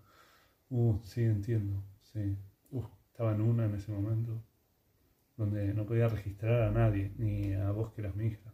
Uh, 0.71 0.99
sí, 1.05 1.23
entiendo. 1.25 1.83
Sí. 2.03 2.37
Uh, 2.73 2.85
estaba 3.13 3.33
en 3.35 3.43
una 3.43 3.67
en 3.67 3.75
ese 3.77 3.93
momento 3.93 4.43
donde 5.37 5.75
no 5.75 5.87
podía 5.87 6.09
registrar 6.09 6.63
a 6.63 6.71
nadie, 6.73 7.13
ni 7.19 7.55
a 7.55 7.71
vos 7.73 7.93
que 7.93 8.03
eras 8.03 8.17
mi 8.17 8.27
hija. 8.29 8.48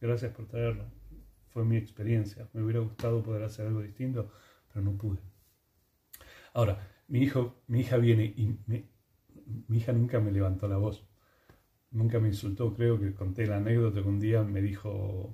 Gracias 0.00 0.32
por 0.32 0.46
traerlo. 0.46 0.84
Fue 1.48 1.64
mi 1.64 1.76
experiencia. 1.76 2.48
Me 2.52 2.62
hubiera 2.62 2.80
gustado 2.80 3.22
poder 3.22 3.42
hacer 3.42 3.66
algo 3.66 3.80
distinto, 3.80 4.30
pero 4.68 4.84
no 4.84 4.96
pude. 4.96 5.20
Ahora, 6.52 6.78
mi 7.08 7.20
hijo, 7.20 7.62
mi 7.66 7.80
hija 7.80 7.96
viene 7.96 8.24
y 8.24 8.58
mi 9.68 9.78
hija 9.78 9.92
nunca 9.92 10.20
me 10.20 10.32
levantó 10.32 10.68
la 10.68 10.76
voz. 10.76 11.06
Nunca 11.90 12.18
me 12.18 12.28
insultó. 12.28 12.74
Creo 12.74 12.98
que 13.00 13.14
conté 13.14 13.46
la 13.46 13.56
anécdota 13.56 14.02
que 14.02 14.08
un 14.08 14.20
día 14.20 14.42
me 14.42 14.60
dijo, 14.60 15.32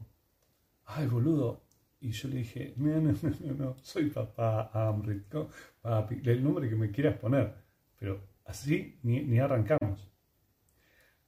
ay 0.85 1.07
boludo. 1.07 1.64
Y 2.00 2.11
yo 2.11 2.28
le 2.28 2.38
dije, 2.38 2.74
no, 2.76 3.00
no, 3.00 3.12
no, 3.40 3.55
no, 3.55 3.76
soy 3.81 4.11
papá 4.11 4.70
Amrit, 4.72 5.33
papi, 5.81 6.20
el 6.24 6.42
nombre 6.42 6.68
que 6.68 6.74
me 6.74 6.90
quieras 6.90 7.16
poner. 7.18 7.55
Pero 7.96 8.20
así 8.44 8.98
ni, 9.02 9.22
ni 9.22 9.38
arrancamos. 9.38 10.12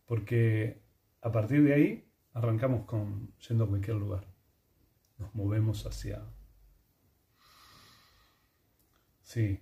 Porque 0.04 0.83
a 1.24 1.32
partir 1.32 1.64
de 1.64 1.72
ahí 1.72 2.12
arrancamos 2.34 2.84
con 2.84 3.32
yendo 3.48 3.64
a 3.64 3.68
cualquier 3.68 3.96
lugar. 3.96 4.26
Nos 5.18 5.34
movemos 5.34 5.86
hacia... 5.86 6.22
Sí. 9.22 9.58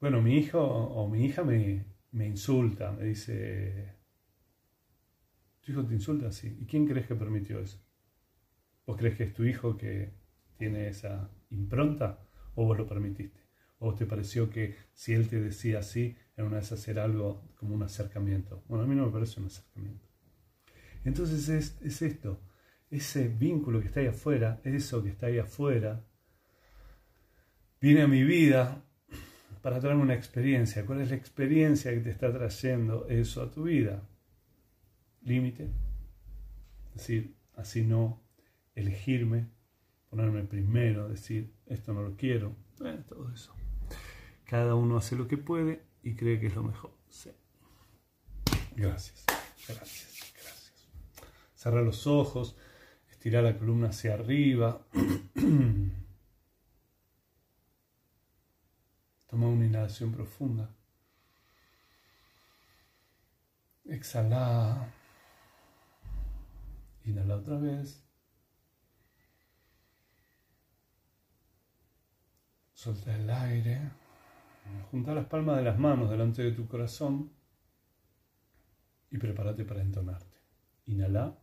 Bueno, 0.00 0.22
mi 0.22 0.38
hijo 0.38 0.62
o 0.62 1.10
mi 1.10 1.26
hija 1.26 1.44
me, 1.44 1.84
me 2.12 2.26
insulta, 2.26 2.90
me 2.92 3.04
dice, 3.04 3.98
¿tu 5.60 5.72
hijo 5.72 5.84
te 5.84 5.92
insulta? 5.92 6.32
Sí. 6.32 6.56
¿Y 6.58 6.64
quién 6.64 6.86
crees 6.86 7.06
que 7.06 7.14
permitió 7.14 7.60
eso? 7.60 7.78
¿Vos 8.86 8.96
crees 8.96 9.14
que 9.14 9.24
es 9.24 9.34
tu 9.34 9.44
hijo 9.44 9.76
que 9.76 10.14
tiene 10.56 10.88
esa 10.88 11.30
impronta 11.50 12.26
o 12.54 12.64
vos 12.64 12.78
lo 12.78 12.88
permitiste? 12.88 13.40
¿O 13.78 13.94
te 13.94 14.06
pareció 14.06 14.48
que 14.48 14.74
si 14.94 15.12
él 15.12 15.28
te 15.28 15.38
decía 15.38 15.80
así, 15.80 16.16
en 16.36 16.46
una 16.46 16.56
vez 16.56 16.70
hacer 16.72 16.98
algo 16.98 17.42
como 17.56 17.74
un 17.74 17.82
acercamiento? 17.82 18.62
Bueno, 18.68 18.84
a 18.84 18.86
mí 18.86 18.94
no 18.94 19.06
me 19.06 19.12
parece 19.12 19.40
un 19.40 19.46
acercamiento. 19.46 20.06
Entonces 21.04 21.48
es, 21.48 21.78
es 21.82 22.02
esto, 22.02 22.40
ese 22.90 23.28
vínculo 23.28 23.80
que 23.80 23.86
está 23.86 24.00
ahí 24.00 24.06
afuera, 24.06 24.60
eso 24.64 25.02
que 25.02 25.10
está 25.10 25.26
ahí 25.26 25.38
afuera, 25.38 26.04
viene 27.80 28.02
a 28.02 28.08
mi 28.08 28.24
vida 28.24 28.82
para 29.62 29.80
traerme 29.80 30.02
una 30.02 30.14
experiencia. 30.14 30.86
¿Cuál 30.86 31.00
es 31.00 31.10
la 31.10 31.16
experiencia 31.16 31.92
que 31.92 32.00
te 32.00 32.10
está 32.10 32.32
trayendo 32.32 33.06
eso 33.08 33.42
a 33.42 33.50
tu 33.50 33.64
vida? 33.64 34.08
Límite. 35.22 35.70
Es 36.94 36.94
decir, 36.94 37.36
así 37.54 37.84
no 37.84 38.22
elegirme, 38.74 39.48
ponerme 40.08 40.44
primero, 40.44 41.08
decir, 41.08 41.52
esto 41.66 41.92
no 41.92 42.02
lo 42.02 42.16
quiero. 42.16 42.54
Bueno, 42.78 43.02
todo 43.04 43.32
eso. 43.32 43.54
Cada 44.44 44.74
uno 44.74 44.96
hace 44.96 45.16
lo 45.16 45.26
que 45.26 45.36
puede 45.36 45.85
y 46.06 46.14
cree 46.14 46.38
que 46.38 46.46
es 46.46 46.54
lo 46.54 46.62
mejor. 46.62 46.92
Sí. 47.10 47.32
Gracias, 48.76 49.24
gracias, 49.66 50.32
gracias. 50.34 50.86
Cerrar 51.56 51.82
los 51.82 52.06
ojos, 52.06 52.56
estirar 53.10 53.42
la 53.42 53.58
columna 53.58 53.88
hacia 53.88 54.14
arriba. 54.14 54.86
Toma 59.26 59.48
una 59.48 59.66
inhalación 59.66 60.12
profunda. 60.12 60.70
Exhala. 63.86 64.94
Inhala 67.04 67.34
otra 67.38 67.58
vez. 67.58 68.00
Solta 72.74 73.12
el 73.12 73.28
aire. 73.28 74.05
Junta 74.90 75.14
las 75.14 75.26
palmas 75.26 75.56
de 75.56 75.64
las 75.64 75.78
manos 75.78 76.10
delante 76.10 76.42
de 76.42 76.52
tu 76.52 76.66
corazón 76.66 77.30
y 79.10 79.18
prepárate 79.18 79.64
para 79.64 79.82
entonarte. 79.82 80.36
Inhala. 80.86 81.36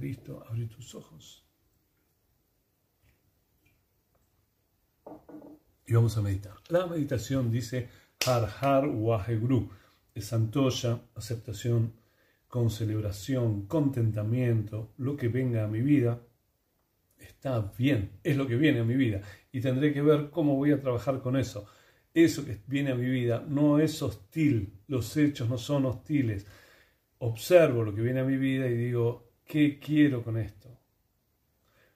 Listo, 0.00 0.44
abre 0.48 0.66
tus 0.66 0.94
ojos. 0.94 1.44
Y 5.86 5.94
vamos 5.94 6.16
a 6.16 6.22
meditar. 6.22 6.54
La 6.68 6.86
meditación 6.86 7.50
dice 7.50 7.88
Har 8.26 8.48
Har 8.60 8.88
Waheguru, 8.88 9.70
es 10.14 10.26
Santoya, 10.26 11.00
aceptación 11.14 11.92
con 12.48 12.70
celebración, 12.70 13.66
contentamiento, 13.66 14.92
lo 14.98 15.16
que 15.16 15.28
venga 15.28 15.64
a 15.64 15.68
mi 15.68 15.82
vida, 15.82 16.20
está 17.18 17.72
bien, 17.78 18.18
es 18.22 18.36
lo 18.36 18.46
que 18.46 18.56
viene 18.56 18.80
a 18.80 18.84
mi 18.84 18.96
vida 18.96 19.20
y 19.52 19.60
tendré 19.60 19.92
que 19.92 20.02
ver 20.02 20.30
cómo 20.30 20.56
voy 20.56 20.72
a 20.72 20.80
trabajar 20.80 21.20
con 21.20 21.36
eso 21.36 21.66
eso 22.16 22.46
que 22.46 22.62
viene 22.66 22.92
a 22.92 22.94
mi 22.94 23.10
vida 23.10 23.44
no 23.46 23.78
es 23.78 24.00
hostil, 24.00 24.72
los 24.88 25.14
hechos 25.18 25.50
no 25.50 25.58
son 25.58 25.84
hostiles. 25.84 26.46
Observo 27.18 27.84
lo 27.84 27.94
que 27.94 28.00
viene 28.00 28.20
a 28.20 28.24
mi 28.24 28.38
vida 28.38 28.66
y 28.68 28.74
digo, 28.74 29.25
¿qué 29.46 29.78
quiero 29.78 30.22
con 30.22 30.36
esto? 30.36 30.68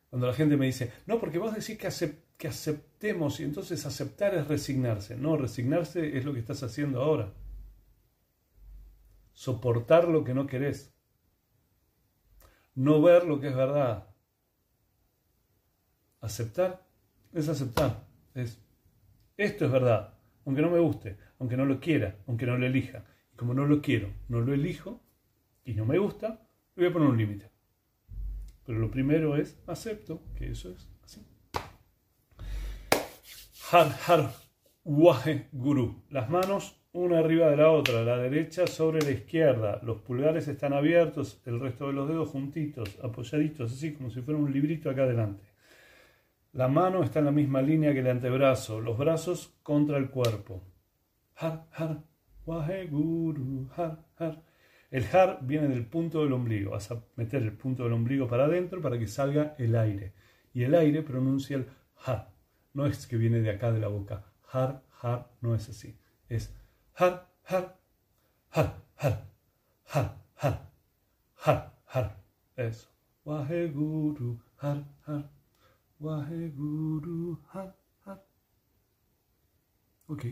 Cuando 0.09 0.27
la 0.27 0.35
gente 0.35 0.57
me 0.57 0.67
dice, 0.67 0.93
no, 1.07 1.21
porque 1.21 1.39
vos 1.39 1.55
decís 1.55 1.79
que, 1.79 2.17
que 2.37 2.49
aceptemos 2.49 3.39
y 3.41 3.45
entonces 3.45 3.85
aceptar 3.85 4.35
es 4.35 4.49
resignarse. 4.49 5.17
No, 5.17 5.37
resignarse 5.37 6.17
es 6.17 6.25
lo 6.25 6.33
que 6.33 6.41
estás 6.41 6.63
haciendo 6.63 7.03
ahora. 7.03 7.33
Soportar 9.33 10.09
lo 10.09 10.25
que 10.25 10.35
no 10.35 10.47
querés. 10.47 10.93
No 12.75 13.03
ver 13.03 13.25
lo 13.25 13.41
que 13.41 13.49
es 13.49 13.55
verdad. 13.55 14.09
Aceptar 16.21 16.87
es 17.33 17.49
aceptar. 17.49 18.07
Es 18.35 18.59
esto 19.41 19.65
es 19.65 19.73
verdad, 19.73 20.13
aunque 20.45 20.61
no 20.61 20.69
me 20.69 20.81
guste, 20.81 21.17
aunque 21.39 21.57
no 21.57 21.65
lo 21.65 21.81
quiera, 21.81 22.15
aunque 22.27 22.45
no 22.45 22.59
lo 22.59 22.67
elija. 22.67 23.07
Y 23.33 23.37
como 23.37 23.55
no 23.55 23.65
lo 23.65 23.81
quiero, 23.81 24.13
no 24.29 24.43
lo 24.43 24.53
elijo 24.53 25.01
y 25.65 25.73
no 25.73 25.87
me 25.87 25.97
gusta, 25.97 26.47
voy 26.81 26.89
a 26.89 26.93
poner 26.93 27.09
un 27.09 27.19
límite. 27.19 27.51
Pero 28.65 28.79
lo 28.79 28.91
primero 28.91 29.37
es 29.37 29.59
acepto 29.67 30.23
que 30.35 30.51
eso 30.51 30.71
es 30.71 30.89
así. 31.03 31.27
Har 33.71 33.93
Har 34.07 34.33
Wahe 34.85 35.49
Guru. 35.53 36.03
Las 36.09 36.31
manos 36.31 36.81
una 36.93 37.19
arriba 37.19 37.49
de 37.51 37.57
la 37.57 37.71
otra, 37.71 38.03
la 38.03 38.17
derecha 38.17 38.67
sobre 38.67 39.03
la 39.03 39.11
izquierda. 39.11 39.81
Los 39.83 39.99
pulgares 39.99 40.49
están 40.49 40.73
abiertos, 40.73 41.41
el 41.45 41.61
resto 41.61 41.87
de 41.87 41.93
los 41.93 42.09
dedos 42.09 42.31
juntitos, 42.31 42.99
apoyaditos, 43.03 43.73
así 43.73 43.93
como 43.93 44.11
si 44.11 44.23
fuera 44.23 44.41
un 44.41 44.53
librito 44.53 44.91
acá 44.91 45.03
adelante. 45.03 45.45
La 46.53 46.67
mano 46.67 47.05
está 47.05 47.21
en 47.21 47.27
la 47.27 47.31
misma 47.31 47.63
línea 47.63 47.93
que 47.93 48.01
el 48.01 48.09
antebrazo, 48.09 48.81
los 48.81 48.99
brazos 48.99 49.55
contra 49.63 49.99
el 49.99 50.11
cuerpo. 50.11 50.65
Har, 51.37 51.67
har, 51.73 52.03
waheguru, 52.45 53.69
har, 53.77 54.05
har. 54.17 54.43
El 54.91 55.05
har 55.13 55.39
viene 55.43 55.69
del 55.69 55.87
punto 55.87 56.23
del 56.23 56.33
ombligo. 56.33 56.73
Vas 56.73 56.91
a 56.91 57.03
meter 57.17 57.43
el 57.43 57.53
punto 57.53 57.85
del 57.85 57.93
ombligo 57.93 58.27
para 58.29 58.45
adentro 58.45 58.81
para 58.81 58.99
que 58.99 59.07
salga 59.07 59.55
el 59.59 59.77
aire. 59.77 60.13
Y 60.53 60.65
el 60.65 60.75
aire 60.75 61.03
pronuncia 61.03 61.57
el 61.57 61.67
har. 62.05 62.33
No 62.75 62.87
es 62.87 63.07
que 63.07 63.17
viene 63.17 63.41
de 63.41 63.51
acá 63.51 63.73
de 63.73 63.81
la 63.81 63.89
boca. 63.89 64.25
Har, 64.53 64.83
har, 65.03 65.31
no 65.41 65.55
es 65.55 65.69
así. 65.69 65.97
Es 66.29 66.53
har, 66.95 67.29
har, 67.45 67.77
har, 68.51 68.83
har, 68.97 69.27
har, 69.85 70.17
har, 70.35 70.71
har, 71.35 71.73
har. 71.87 72.17
Eso. 72.57 72.89
Waheguru, 73.25 74.41
har, 74.57 74.85
har. 75.07 75.31
Waheguru 76.01 77.39
Har 77.53 77.75
Har. 78.05 78.23
Ok. 80.09 80.25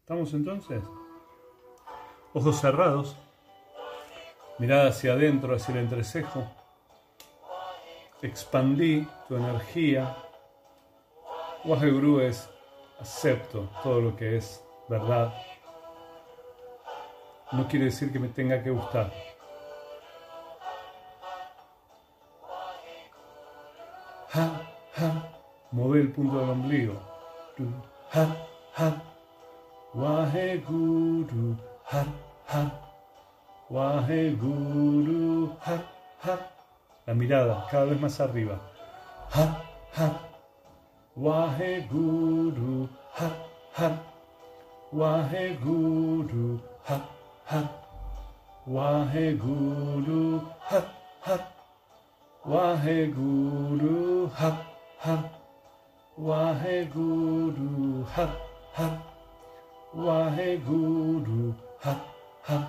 ¿Estamos 0.00 0.32
entonces? 0.34 0.82
Ojos 2.32 2.60
cerrados, 2.60 3.16
Mirada 4.58 4.88
hacia 4.88 5.12
adentro, 5.12 5.54
hacia 5.54 5.72
el 5.74 5.80
entrecejo. 5.80 6.42
Expandí 8.22 9.06
tu 9.28 9.36
energía. 9.36 10.16
Waheguru 11.64 12.20
es 12.20 12.48
acepto 12.98 13.68
todo 13.82 14.00
lo 14.00 14.16
que 14.16 14.38
es 14.38 14.64
verdad. 14.88 15.34
No 17.52 17.68
quiere 17.68 17.86
decir 17.86 18.10
que 18.10 18.18
me 18.18 18.28
tenga 18.28 18.62
que 18.62 18.70
gustar. 18.70 19.12
Move 25.70 26.00
el 26.00 26.12
punto 26.12 26.40
del 26.40 26.48
ombligo. 26.48 27.15
Guru 27.56 27.72
Har 28.10 28.28
Har 28.72 29.00
Waheguru. 29.94 31.56
Har 31.84 32.06
Har 32.44 32.70
Waheguru. 33.70 35.48
Har 35.60 35.78
Har 36.18 36.38
La 37.06 37.14
mirada 37.14 37.64
cada 37.70 37.86
vez 37.86 38.00
más 38.00 38.20
arriba. 38.20 38.58
Har 39.30 39.50
Har 39.92 40.14
Waheguru. 41.14 42.88
Har 43.12 43.32
Har 43.72 43.96
Waheguru. 44.92 46.58
Har 46.84 47.00
Har 47.44 47.66
Waheguru. 48.66 50.40
Har 50.60 50.84
Har 51.20 51.40
Waheguru. 52.44 54.28
Har 54.34 54.56
Har 54.98 55.35
Waheguru 56.18 58.04
Har 58.14 58.30
Har 58.72 58.98
Waheguru 59.94 61.54
Har 61.82 62.00
Har 62.42 62.64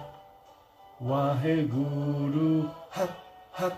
Waheguru 1.00 2.70
Har 2.92 3.10
Har 3.52 3.72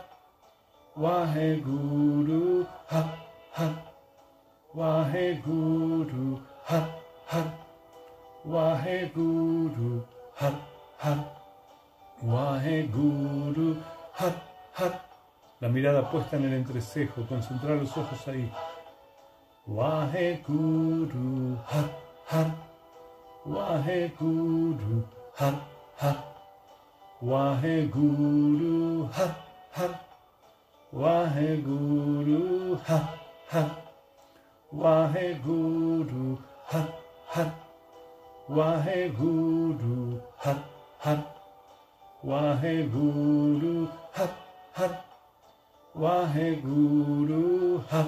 Waheguru 0.98 2.66
Har 2.88 3.10
Har 3.54 3.74
Waheguru 4.76 6.40
Har 6.66 6.90
Har 7.28 7.52
Waheguru 8.46 10.02
Har 10.36 10.56
Har 10.98 11.24
Waheguru 12.24 13.76
Har 14.14 14.34
Har 14.74 14.94
La 15.62 15.68
mirada 15.68 16.10
puesta 16.10 16.38
en 16.38 16.46
el 16.46 16.54
entrecejo, 16.54 17.28
concentrar 17.28 17.76
los 17.76 17.98
ojos 17.98 18.28
ahí. 18.30 18.50
Waheguru, 19.76 21.58
ha, 21.66 21.90
ha. 22.26 22.42
Waheguru, 23.46 25.04
ha, 25.36 25.54
ha. 25.98 26.30
Waheguru 27.22 29.12
ha 29.12 29.36
ha 29.72 29.88
Waheguru 30.94 32.80
ha 32.88 32.98
ha 33.52 33.64
Waheguru 34.72 36.38
ha 36.72 36.82
ha 37.28 37.44
Waheguru 38.48 40.22
ha 40.38 40.54
ha 41.04 41.14
Waheguru 42.24 43.90
ha 44.14 44.28
ha 44.78 44.88
Waheguru 45.94 47.84
ha 47.90 48.02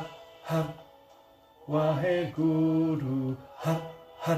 ha 0.45 0.80
Waheguru 1.71 3.37
ha 3.63 3.75
ha 4.25 4.35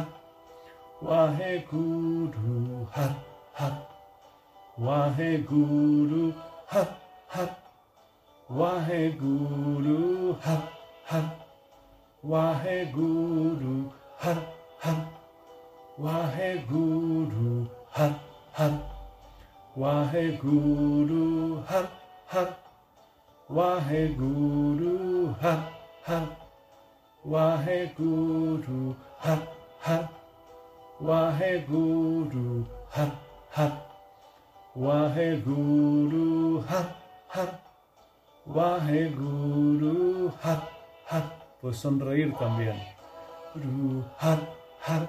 Waheguru 1.02 2.88
ha 2.91 3.08
ha 3.54 3.69
Waheguru, 4.80 6.34
ha, 6.65 6.88
ha. 7.28 7.56
Waheguru, 8.50 10.36
ha, 10.41 10.67
ha. 11.06 11.36
Waheguru, 12.24 13.91
ha, 14.17 14.34
ha. 14.80 14.93
Waheguru, 16.00 17.69
ha, 17.91 18.19
ha. 18.52 18.67
Waheguru, 19.78 21.63
ha, 21.67 21.88
ha. 22.26 22.48
Waheguru, 23.48 24.96
Wahai 27.26 27.90
Guru, 27.98 28.94
har 29.18 29.40
har. 29.80 30.10
Wahai 31.00 31.64
Guru, 31.68 32.66
har 32.92 33.12
har. 33.50 33.72
Wahai 34.76 35.42
Guru, 35.46 36.62
har 36.68 36.86
har. 37.30 37.60
Wahai 38.46 39.10
Guru, 39.16 40.32
har 40.42 40.68
har. 41.06 41.24
Pues 41.62 41.78
sonreír 41.78 42.34
también. 42.40 42.76
Guru, 43.54 44.04
har 44.18 44.40
har. 44.80 45.08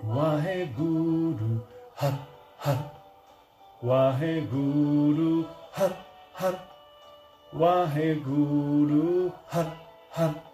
Wahai 0.00 0.64
Guru, 0.76 1.60
har 1.94 2.14
har. 2.56 2.78
Wahai 3.82 4.40
Guru, 4.40 5.44
har 5.72 5.92
har. 6.32 6.54
Wahai 7.52 8.14
Guru, 8.14 9.30
har 9.48 9.66
har. 10.10 10.47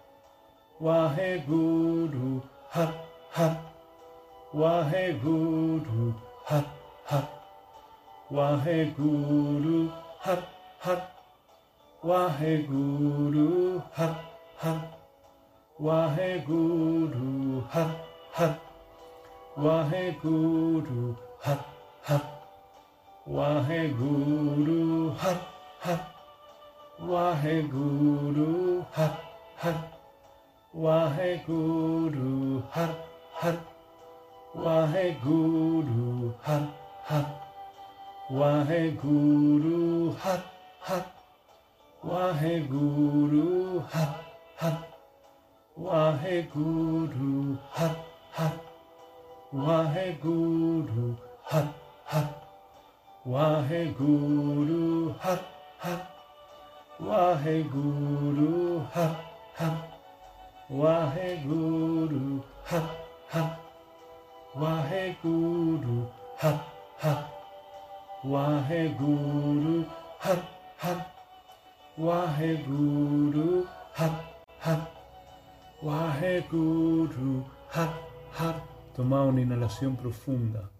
Waheguru 0.81 2.41
ha 2.69 2.93
ha. 3.31 3.57
Waheguru 4.53 6.13
ha 6.45 6.63
ha. 7.05 7.35
Waheguru 8.31 9.91
Hat 10.19 10.43
Hat 10.79 11.11
Waheguru 12.03 13.83
Hat 13.93 14.17
Hat 14.57 14.97
Waheguru 15.79 17.63
Hat 17.69 17.95
Hat 18.31 18.59
Waheguru 19.55 20.93
Hat 21.39 21.65
Hat 22.01 22.25
Waheguru 23.27 25.15
Hat 25.15 25.41
Hat 25.79 26.05
Waheguru 26.99 28.85
Hat 28.91 29.19
Hat 29.55 29.94
Waheguru 30.75 32.61
Har 32.69 32.95
Har. 33.31 33.55
Waheguru 34.55 36.33
Har 36.43 36.67
Har. 37.03 37.25
Waheguru 38.29 40.11
Har 40.19 40.41
Har. 40.81 41.05
Waheguru 42.03 43.79
Har 43.89 44.15
Har. 44.57 44.77
Waheguru 45.77 47.57
Har 47.71 47.95
Har. 48.31 48.51
Waheguru 49.53 51.15
Har 51.43 51.67
Har. 52.03 52.27
Waheguru 53.25 55.13
Har 55.19 55.39
Har. 55.79 55.99
Waheguru 56.99 58.79
Har 58.93 59.15
Har. 59.53 59.94
Waheguru, 60.69 62.43
ha, 62.63 62.81
ha. 63.29 63.59
Waheguru, 64.55 66.09
ha, 66.37 66.65
ha. 66.97 67.29
Waheguru, 68.23 69.85
ha, 70.19 70.35
ha. 70.77 71.05
Waheguru, 71.97 73.67
ha, 73.93 74.09
ha. 74.59 74.87
Waheguru, 75.83 77.45
ha, 77.69 77.93
ha. 78.33 78.55
Toma 78.95 79.23
una 79.23 79.41
inhalación 79.41 79.95
profunda. 79.95 80.74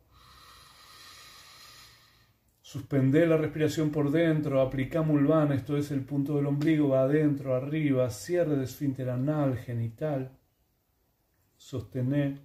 Suspende 2.76 3.26
la 3.26 3.38
respiración 3.38 3.90
por 3.90 4.12
dentro, 4.12 4.60
aplica 4.60 5.02
mulvana, 5.02 5.56
esto 5.56 5.78
es 5.78 5.92
el 5.92 6.04
punto 6.04 6.36
del 6.36 6.46
ombligo, 6.46 6.90
va 6.90 7.04
adentro, 7.04 7.56
arriba, 7.56 8.10
cierre 8.10 8.58
de 8.58 8.66
esfínter 8.66 9.10
anal, 9.10 9.56
genital. 9.56 10.38
Sostener, 11.56 12.38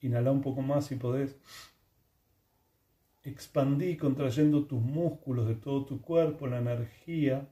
inhala 0.00 0.32
un 0.32 0.40
poco 0.40 0.62
más 0.62 0.86
si 0.86 0.96
podés. 0.96 1.36
Expandí 3.24 3.98
contrayendo 3.98 4.64
tus 4.64 4.80
músculos 4.80 5.46
de 5.46 5.56
todo 5.56 5.84
tu 5.84 6.00
cuerpo, 6.00 6.46
la 6.46 6.56
energía. 6.56 7.46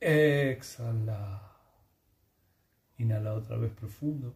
Exhala. 0.00 1.48
Inhala 2.98 3.34
otra 3.34 3.56
vez 3.56 3.70
profundo. 3.70 4.34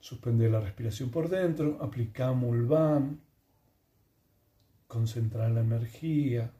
Suspende 0.00 0.50
la 0.50 0.58
respiración 0.58 1.10
por 1.10 1.28
dentro. 1.28 1.78
Aplica 1.80 2.32
Mulvan. 2.32 3.30
Concentra 4.92 5.48
la 5.48 5.62
energía. 5.62 6.52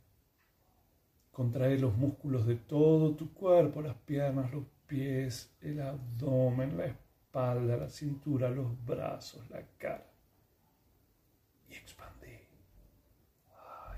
Contrae 1.30 1.78
los 1.78 1.94
músculos 1.94 2.46
de 2.46 2.56
todo 2.56 3.14
tu 3.14 3.34
cuerpo, 3.34 3.82
las 3.82 3.94
piernas, 3.94 4.50
los 4.50 4.64
pies, 4.86 5.54
el 5.60 5.82
abdomen, 5.82 6.78
la 6.78 6.86
espalda, 6.86 7.76
la 7.76 7.90
cintura, 7.90 8.48
los 8.48 8.82
brazos, 8.86 9.50
la 9.50 9.62
cara 9.76 10.10
y 11.68 11.74
expandí. 11.74 12.38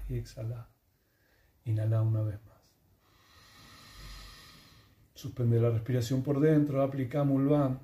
y 0.08 0.18
exhala. 0.18 0.68
Inhala 1.64 2.02
una 2.02 2.22
vez 2.22 2.44
más. 2.44 2.58
Suspende 5.14 5.60
la 5.60 5.70
respiración 5.70 6.24
por 6.24 6.40
dentro, 6.40 6.82
aplica 6.82 7.22
Mulvan 7.22 7.78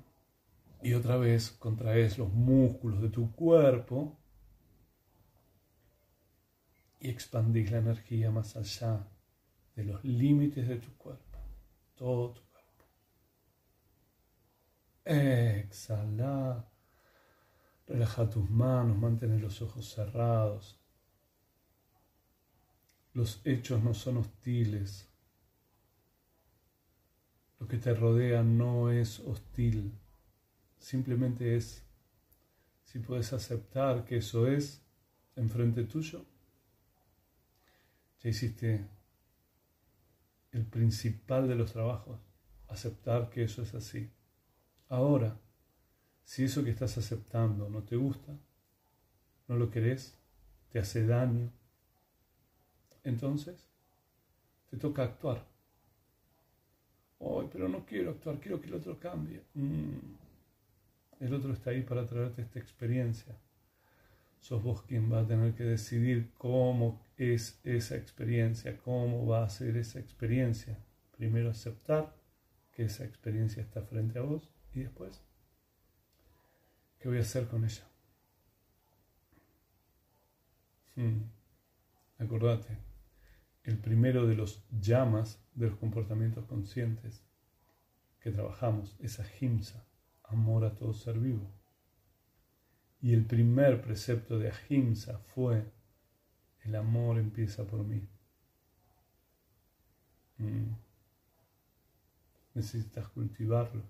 y 0.83 0.95
otra 0.95 1.15
vez 1.15 1.51
contraes 1.51 2.17
los 2.17 2.33
músculos 2.33 3.01
de 3.01 3.07
tu 3.07 3.31
cuerpo 3.31 4.17
y 7.01 7.09
expandís 7.09 7.71
la 7.71 7.79
energía 7.79 8.29
más 8.29 8.55
allá 8.55 9.07
de 9.75 9.83
los 9.83 10.03
límites 10.03 10.67
de 10.67 10.77
tu 10.77 10.95
cuerpo, 10.97 11.39
todo 11.95 12.33
tu 12.33 12.41
cuerpo. 12.43 12.85
Exhala. 15.03 16.67
Relaja 17.87 18.29
tus 18.29 18.49
manos, 18.49 18.97
mantén 18.97 19.41
los 19.41 19.61
ojos 19.61 19.89
cerrados. 19.89 20.79
Los 23.13 23.41
hechos 23.43 23.83
no 23.83 23.93
son 23.93 24.17
hostiles. 24.17 25.09
Lo 27.59 27.67
que 27.67 27.77
te 27.77 27.93
rodea 27.93 28.43
no 28.43 28.91
es 28.91 29.19
hostil. 29.19 29.99
Simplemente 30.77 31.57
es, 31.57 31.83
si 32.85 32.99
puedes 32.99 33.33
aceptar 33.33 34.05
que 34.05 34.17
eso 34.17 34.47
es 34.47 34.85
enfrente 35.35 35.83
tuyo, 35.83 36.25
ya 38.21 38.29
hiciste 38.29 38.87
el 40.51 40.65
principal 40.65 41.47
de 41.47 41.55
los 41.55 41.71
trabajos, 41.71 42.19
aceptar 42.67 43.29
que 43.29 43.43
eso 43.43 43.61
es 43.61 43.73
así. 43.73 44.11
Ahora, 44.89 45.39
si 46.23 46.43
eso 46.43 46.63
que 46.63 46.69
estás 46.69 46.97
aceptando 46.97 47.69
no 47.69 47.83
te 47.83 47.95
gusta, 47.95 48.37
no 49.47 49.55
lo 49.55 49.71
querés, 49.71 50.17
te 50.69 50.79
hace 50.79 51.05
daño, 51.05 51.51
entonces 53.03 53.67
te 54.69 54.77
toca 54.77 55.03
actuar. 55.03 55.45
Ay, 57.19 57.49
pero 57.51 57.67
no 57.67 57.85
quiero 57.85 58.11
actuar, 58.11 58.39
quiero 58.39 58.61
que 58.61 58.67
el 58.67 58.75
otro 58.75 58.99
cambie. 58.99 59.41
Mm. 59.53 60.15
El 61.19 61.33
otro 61.33 61.53
está 61.53 61.69
ahí 61.71 61.81
para 61.81 62.05
traerte 62.05 62.41
esta 62.41 62.59
experiencia. 62.59 63.35
Sos 64.39 64.63
vos 64.63 64.81
quien 64.83 65.11
va 65.11 65.19
a 65.19 65.27
tener 65.27 65.53
que 65.53 65.63
decidir 65.63 66.31
cómo 66.37 66.99
es 67.21 67.59
esa 67.63 67.97
experiencia, 67.97 68.77
cómo 68.77 69.27
va 69.27 69.43
a 69.43 69.49
ser 69.49 69.77
esa 69.77 69.99
experiencia. 69.99 70.75
Primero 71.15 71.51
aceptar 71.51 72.15
que 72.71 72.85
esa 72.85 73.05
experiencia 73.05 73.61
está 73.61 73.83
frente 73.83 74.17
a 74.17 74.23
vos 74.23 74.49
y 74.73 74.79
después, 74.79 75.21
¿qué 76.97 77.09
voy 77.09 77.19
a 77.19 77.21
hacer 77.21 77.47
con 77.47 77.63
ella? 77.63 77.83
Hmm. 80.95 81.21
Acordate, 82.17 82.75
el 83.65 83.77
primero 83.77 84.25
de 84.25 84.33
los 84.33 84.63
llamas 84.71 85.39
de 85.53 85.67
los 85.67 85.77
comportamientos 85.77 86.45
conscientes 86.45 87.23
que 88.19 88.31
trabajamos 88.31 88.95
es 88.99 89.19
ahimsa, 89.19 89.85
amor 90.23 90.65
a 90.65 90.73
todo 90.73 90.93
ser 90.93 91.19
vivo. 91.19 91.51
Y 92.99 93.13
el 93.13 93.25
primer 93.25 93.79
precepto 93.79 94.39
de 94.39 94.51
ahimsa 94.51 95.19
fue 95.19 95.65
el 96.63 96.75
amor 96.75 97.17
empieza 97.17 97.65
por 97.65 97.83
mí. 97.83 98.07
Mm. 100.37 100.73
Necesitas 102.53 103.07
cultivarlo, 103.09 103.83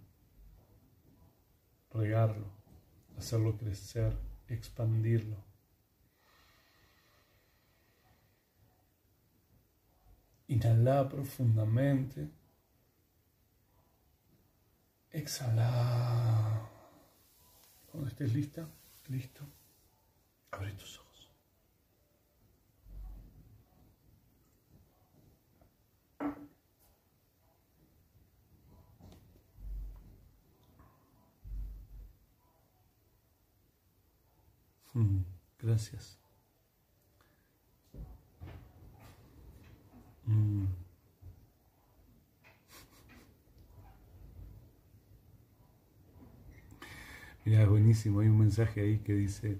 regarlo, 1.93 2.45
hacerlo 3.17 3.57
crecer, 3.57 4.15
expandirlo. 4.47 5.37
Inhala 10.47 11.07
profundamente. 11.07 12.29
Exhala. 15.11 16.69
Cuando 17.89 18.09
estés 18.09 18.33
lista, 18.33 18.67
listo, 19.07 19.45
abre 20.51 20.73
tus 20.73 20.97
ojos. 20.97 21.00
Gracias. 35.59 36.19
Mm. 40.27 40.65
Mira, 47.45 47.65
buenísimo. 47.67 48.19
Hay 48.19 48.27
un 48.27 48.39
mensaje 48.39 48.81
ahí 48.81 48.99
que 48.99 49.13
dice, 49.13 49.59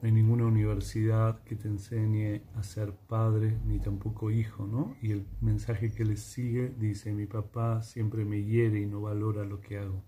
no 0.00 0.06
hay 0.06 0.12
ninguna 0.12 0.46
universidad 0.46 1.42
que 1.44 1.56
te 1.56 1.68
enseñe 1.68 2.42
a 2.56 2.62
ser 2.62 2.92
padre 2.92 3.58
ni 3.66 3.78
tampoco 3.78 4.30
hijo, 4.30 4.66
¿no? 4.66 4.96
Y 5.00 5.12
el 5.12 5.26
mensaje 5.40 5.90
que 5.92 6.04
le 6.04 6.16
sigue 6.16 6.74
dice, 6.78 7.12
mi 7.12 7.26
papá 7.26 7.82
siempre 7.82 8.24
me 8.24 8.42
hiere 8.42 8.80
y 8.80 8.86
no 8.86 9.00
valora 9.00 9.44
lo 9.44 9.60
que 9.60 9.78
hago. 9.78 10.02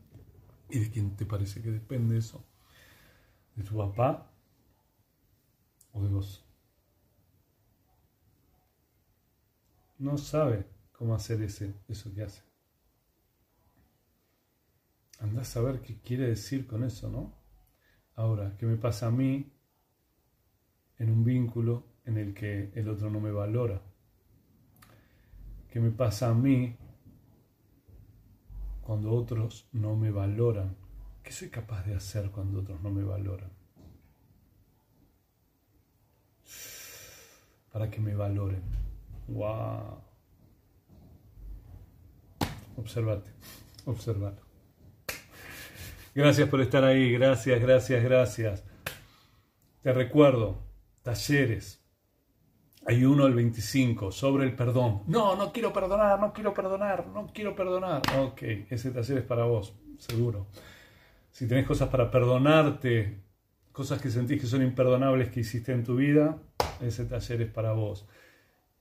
¿Y 0.70 0.80
de 0.80 0.90
quién 0.90 1.16
te 1.16 1.26
parece 1.26 1.62
que 1.62 1.70
depende 1.70 2.18
eso? 2.18 2.44
¿De 3.56 3.62
tu 3.62 3.76
papá 3.76 4.33
o 5.94 6.02
de? 6.02 6.44
No 9.98 10.18
sabe 10.18 10.66
cómo 10.92 11.14
hacer 11.14 11.40
ese, 11.42 11.74
eso 11.88 12.12
que 12.12 12.22
hace. 12.22 12.42
Andás 15.20 15.48
a 15.48 15.52
saber 15.52 15.80
qué 15.80 15.98
quiere 16.00 16.28
decir 16.28 16.66
con 16.66 16.84
eso, 16.84 17.08
¿no? 17.08 17.32
Ahora, 18.16 18.56
¿qué 18.58 18.66
me 18.66 18.76
pasa 18.76 19.06
a 19.06 19.10
mí 19.10 19.52
en 20.98 21.10
un 21.10 21.24
vínculo 21.24 21.84
en 22.04 22.18
el 22.18 22.34
que 22.34 22.72
el 22.74 22.88
otro 22.88 23.08
no 23.08 23.20
me 23.20 23.30
valora? 23.30 23.80
¿Qué 25.70 25.80
me 25.80 25.90
pasa 25.90 26.28
a 26.28 26.34
mí 26.34 26.76
cuando 28.82 29.12
otros 29.12 29.68
no 29.72 29.96
me 29.96 30.10
valoran? 30.10 30.76
¿Qué 31.22 31.32
soy 31.32 31.48
capaz 31.48 31.84
de 31.84 31.94
hacer 31.94 32.30
cuando 32.30 32.60
otros 32.60 32.80
no 32.82 32.90
me 32.90 33.02
valoran? 33.02 33.63
Para 37.74 37.90
que 37.90 38.00
me 38.00 38.14
valoren. 38.14 38.62
¡Wow! 39.26 39.98
Observate, 42.76 43.32
observalo. 43.84 44.36
Gracias 46.14 46.48
por 46.48 46.60
estar 46.60 46.84
ahí, 46.84 47.10
gracias, 47.10 47.60
gracias, 47.60 48.04
gracias. 48.04 48.64
Te 49.80 49.92
recuerdo, 49.92 50.62
talleres. 51.02 51.84
Hay 52.86 53.04
uno 53.04 53.26
el 53.26 53.34
25 53.34 54.12
sobre 54.12 54.44
el 54.44 54.54
perdón. 54.54 55.02
No, 55.08 55.34
no 55.34 55.50
quiero 55.50 55.72
perdonar, 55.72 56.20
no 56.20 56.32
quiero 56.32 56.54
perdonar, 56.54 57.08
no 57.08 57.26
quiero 57.34 57.56
perdonar. 57.56 58.02
Ok, 58.20 58.42
ese 58.70 58.92
taller 58.92 59.18
es 59.18 59.24
para 59.24 59.46
vos, 59.46 59.74
seguro. 59.98 60.46
Si 61.32 61.48
tenés 61.48 61.66
cosas 61.66 61.88
para 61.88 62.08
perdonarte, 62.08 63.18
cosas 63.72 64.00
que 64.00 64.10
sentís 64.10 64.40
que 64.40 64.46
son 64.46 64.62
imperdonables 64.62 65.32
que 65.32 65.40
hiciste 65.40 65.72
en 65.72 65.82
tu 65.82 65.96
vida, 65.96 66.38
ese 66.80 67.04
taller 67.04 67.42
es 67.42 67.50
para 67.50 67.72
vos. 67.72 68.06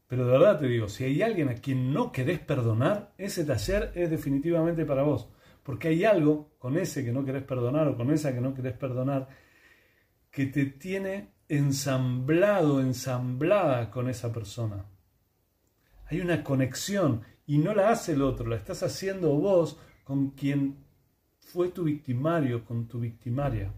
Pero 0.08 0.26
de 0.26 0.32
verdad 0.32 0.60
te 0.60 0.68
digo, 0.68 0.88
si 0.90 1.06
hay 1.06 1.22
alguien 1.22 1.50
a 1.50 1.56
quien 1.56 1.94
no 1.94 2.12
querés 2.12 2.40
perdonar, 2.40 3.14
ese 3.18 3.46
taller 3.46 3.92
es 3.96 4.10
definitivamente 4.10 4.86
para 4.86 5.04
vos. 5.04 5.30
Porque 5.64 5.88
hay 5.88 6.04
algo 6.04 6.52
con 6.60 6.78
ese 6.78 7.04
que 7.04 7.12
no 7.12 7.26
querés 7.26 7.44
perdonar 7.44 7.88
o 7.88 7.96
con 7.96 8.12
esa 8.12 8.34
que 8.34 8.42
no 8.42 8.54
querés 8.54 8.74
perdonar 8.74 9.30
que 10.30 10.46
te 10.48 10.66
tiene 10.66 11.30
ensamblado, 11.48 12.82
ensamblada 12.82 13.90
con 13.92 14.10
esa 14.10 14.34
persona. 14.34 14.86
Hay 16.08 16.22
una 16.22 16.44
conexión 16.44 17.22
y 17.46 17.58
no 17.58 17.74
la 17.74 17.90
hace 17.90 18.14
el 18.14 18.22
otro, 18.22 18.48
la 18.48 18.56
estás 18.56 18.84
haciendo 18.84 19.34
vos 19.36 19.80
con 20.04 20.32
quien 20.32 20.78
fue 21.40 21.70
tu 21.70 21.84
victimario, 21.84 22.66
con 22.66 22.88
tu 22.88 23.00
victimaria. 23.00 23.72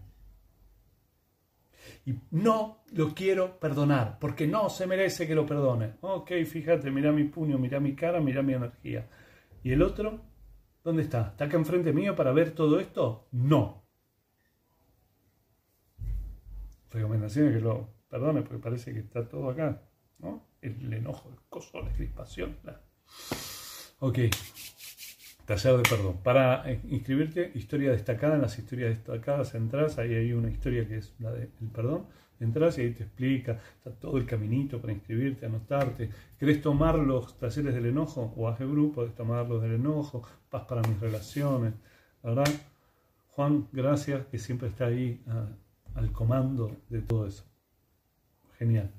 Y 2.04 2.14
no 2.30 2.82
lo 2.92 3.14
quiero 3.14 3.58
perdonar, 3.58 4.18
porque 4.18 4.46
no 4.46 4.68
se 4.68 4.86
merece 4.86 5.26
que 5.26 5.34
lo 5.34 5.46
perdone. 5.46 5.94
Ok, 6.00 6.32
fíjate, 6.46 6.90
mira 6.90 7.12
mi 7.12 7.24
puño, 7.24 7.58
mira 7.58 7.80
mi 7.80 7.94
cara, 7.94 8.20
mira 8.20 8.42
mi 8.42 8.54
energía. 8.54 9.08
¿Y 9.62 9.72
el 9.72 9.82
otro? 9.82 10.20
¿Dónde 10.84 11.02
está? 11.02 11.28
¿Está 11.30 11.46
acá 11.46 11.56
enfrente 11.56 11.92
mío 11.92 12.14
para 12.14 12.32
ver 12.32 12.52
todo 12.52 12.78
esto? 12.78 13.28
No. 13.32 13.84
Recomendación 16.90 17.48
es 17.48 17.54
que 17.54 17.60
lo 17.60 17.88
perdone, 18.08 18.42
porque 18.42 18.62
parece 18.62 18.92
que 18.92 19.00
está 19.00 19.28
todo 19.28 19.50
acá. 19.50 19.82
¿no? 20.18 20.46
El 20.60 20.92
enojo, 20.92 21.30
el 21.30 21.38
coso, 21.48 21.80
la 21.82 21.92
crispación. 21.92 22.56
Ok. 24.00 24.18
Taller 25.46 25.76
de 25.76 25.82
perdón. 25.84 26.16
Para 26.24 26.68
eh, 26.70 26.80
inscribirte, 26.88 27.52
historia 27.54 27.92
destacada, 27.92 28.34
en 28.34 28.42
las 28.42 28.58
historias 28.58 28.90
destacadas 28.90 29.54
entras, 29.54 29.96
ahí 29.98 30.12
hay 30.14 30.32
una 30.32 30.50
historia 30.50 30.86
que 30.86 30.98
es 30.98 31.14
la 31.20 31.30
del 31.30 31.48
perdón. 31.72 32.06
Entras 32.38 32.76
y 32.76 32.82
ahí 32.82 32.90
te 32.90 33.04
explica, 33.04 33.52
está 33.76 33.90
todo 33.92 34.18
el 34.18 34.26
caminito 34.26 34.80
para 34.80 34.92
inscribirte, 34.92 35.46
anotarte. 35.46 36.10
¿Querés 36.38 36.60
tomar 36.60 36.96
los 36.98 37.38
talleres 37.38 37.74
del 37.74 37.86
enojo? 37.86 38.34
O 38.36 38.48
hace 38.48 38.66
grupo, 38.66 38.96
podés 38.96 39.14
tomarlos 39.14 39.62
del 39.62 39.76
enojo, 39.76 40.22
paz 40.50 40.64
para 40.64 40.82
mis 40.82 41.00
relaciones. 41.00 41.74
La 42.22 42.30
verdad, 42.30 42.52
Juan, 43.30 43.68
gracias 43.72 44.26
que 44.26 44.38
siempre 44.38 44.68
está 44.68 44.86
ahí 44.86 45.22
ah, 45.28 45.46
al 45.94 46.10
comando 46.12 46.76
de 46.90 47.00
todo 47.02 47.26
eso. 47.26 47.44
Genial. 48.58 48.90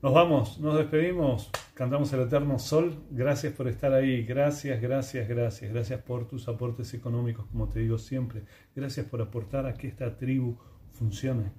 Nos 0.00 0.14
vamos, 0.14 0.58
nos 0.60 0.76
despedimos, 0.76 1.50
cantamos 1.74 2.12
el 2.12 2.20
eterno 2.20 2.58
sol. 2.58 3.04
Gracias 3.10 3.52
por 3.52 3.68
estar 3.68 3.92
ahí, 3.92 4.24
gracias, 4.24 4.80
gracias, 4.80 5.28
gracias. 5.28 5.72
Gracias 5.72 6.02
por 6.02 6.26
tus 6.26 6.48
aportes 6.48 6.94
económicos, 6.94 7.46
como 7.46 7.68
te 7.68 7.80
digo 7.80 7.98
siempre. 7.98 8.44
Gracias 8.74 9.06
por 9.06 9.20
aportar 9.20 9.66
a 9.66 9.74
que 9.74 9.88
esta 9.88 10.16
tribu 10.16 10.56
funcione, 10.92 11.52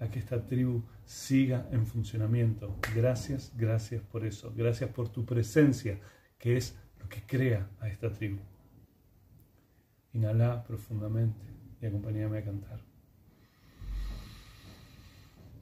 a 0.00 0.08
que 0.08 0.18
esta 0.18 0.44
tribu 0.44 0.82
siga 1.04 1.68
en 1.70 1.86
funcionamiento. 1.86 2.78
Gracias, 2.94 3.52
gracias 3.56 4.02
por 4.02 4.24
eso. 4.24 4.52
Gracias 4.56 4.90
por 4.90 5.10
tu 5.10 5.24
presencia, 5.24 6.00
que 6.38 6.56
es 6.56 6.76
lo 6.98 7.08
que 7.08 7.22
crea 7.22 7.68
a 7.80 7.88
esta 7.88 8.10
tribu. 8.10 8.40
Inhala 10.14 10.64
profundamente 10.64 11.46
y 11.80 11.86
acompáñame 11.86 12.38
a 12.38 12.44
cantar. 12.44 12.91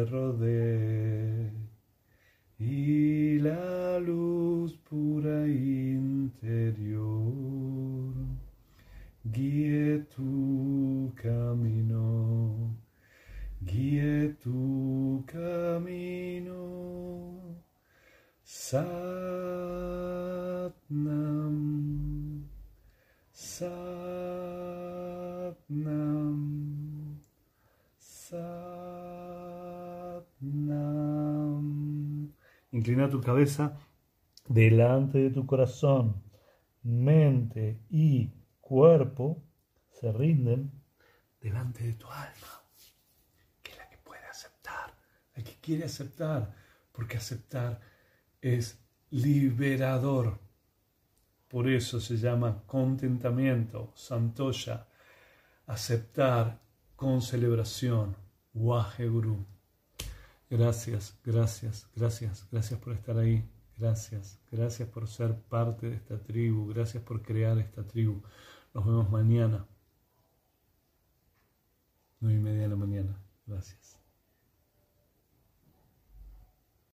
amor 0.00 0.06
te 0.06 0.06
rodee 0.06 1.52
y 2.58 3.38
la 3.38 3.98
luz 3.98 4.76
pura 4.88 5.46
interior 5.46 7.00
guíe 9.24 10.06
tu 10.14 11.12
camino, 11.16 12.76
guíe 13.60 14.36
tu 14.42 15.24
camino. 15.26 16.60
Satnam, 18.42 19.10
Satnam. 23.32 24.20
Inclina 32.80 33.10
tu 33.10 33.20
cabeza 33.20 33.78
delante 34.48 35.18
de 35.18 35.28
tu 35.28 35.44
corazón, 35.44 36.22
mente 36.82 37.82
y 37.90 38.32
cuerpo 38.58 39.44
se 39.90 40.10
rinden 40.10 40.72
delante 41.38 41.84
de 41.84 41.92
tu 41.92 42.06
alma, 42.06 42.62
que 43.62 43.72
es 43.72 43.76
la 43.76 43.86
que 43.90 43.98
puede 43.98 44.24
aceptar, 44.24 44.94
la 45.36 45.44
que 45.44 45.56
quiere 45.60 45.84
aceptar, 45.84 46.54
porque 46.90 47.18
aceptar 47.18 47.82
es 48.40 48.82
liberador. 49.10 50.40
Por 51.48 51.68
eso 51.68 52.00
se 52.00 52.16
llama 52.16 52.62
contentamiento, 52.66 53.92
santoya, 53.94 54.88
aceptar 55.66 56.58
con 56.96 57.20
celebración. 57.20 58.16
Guru. 58.54 59.59
Gracias, 60.50 61.16
gracias, 61.24 61.86
gracias, 61.94 62.46
gracias 62.50 62.80
por 62.80 62.92
estar 62.92 63.16
ahí. 63.16 63.48
Gracias, 63.78 64.38
gracias 64.50 64.88
por 64.88 65.06
ser 65.06 65.34
parte 65.34 65.88
de 65.88 65.96
esta 65.96 66.18
tribu. 66.18 66.68
Gracias 66.68 67.02
por 67.02 67.22
crear 67.22 67.56
esta 67.58 67.86
tribu. 67.86 68.20
Nos 68.74 68.84
vemos 68.84 69.10
mañana. 69.10 69.64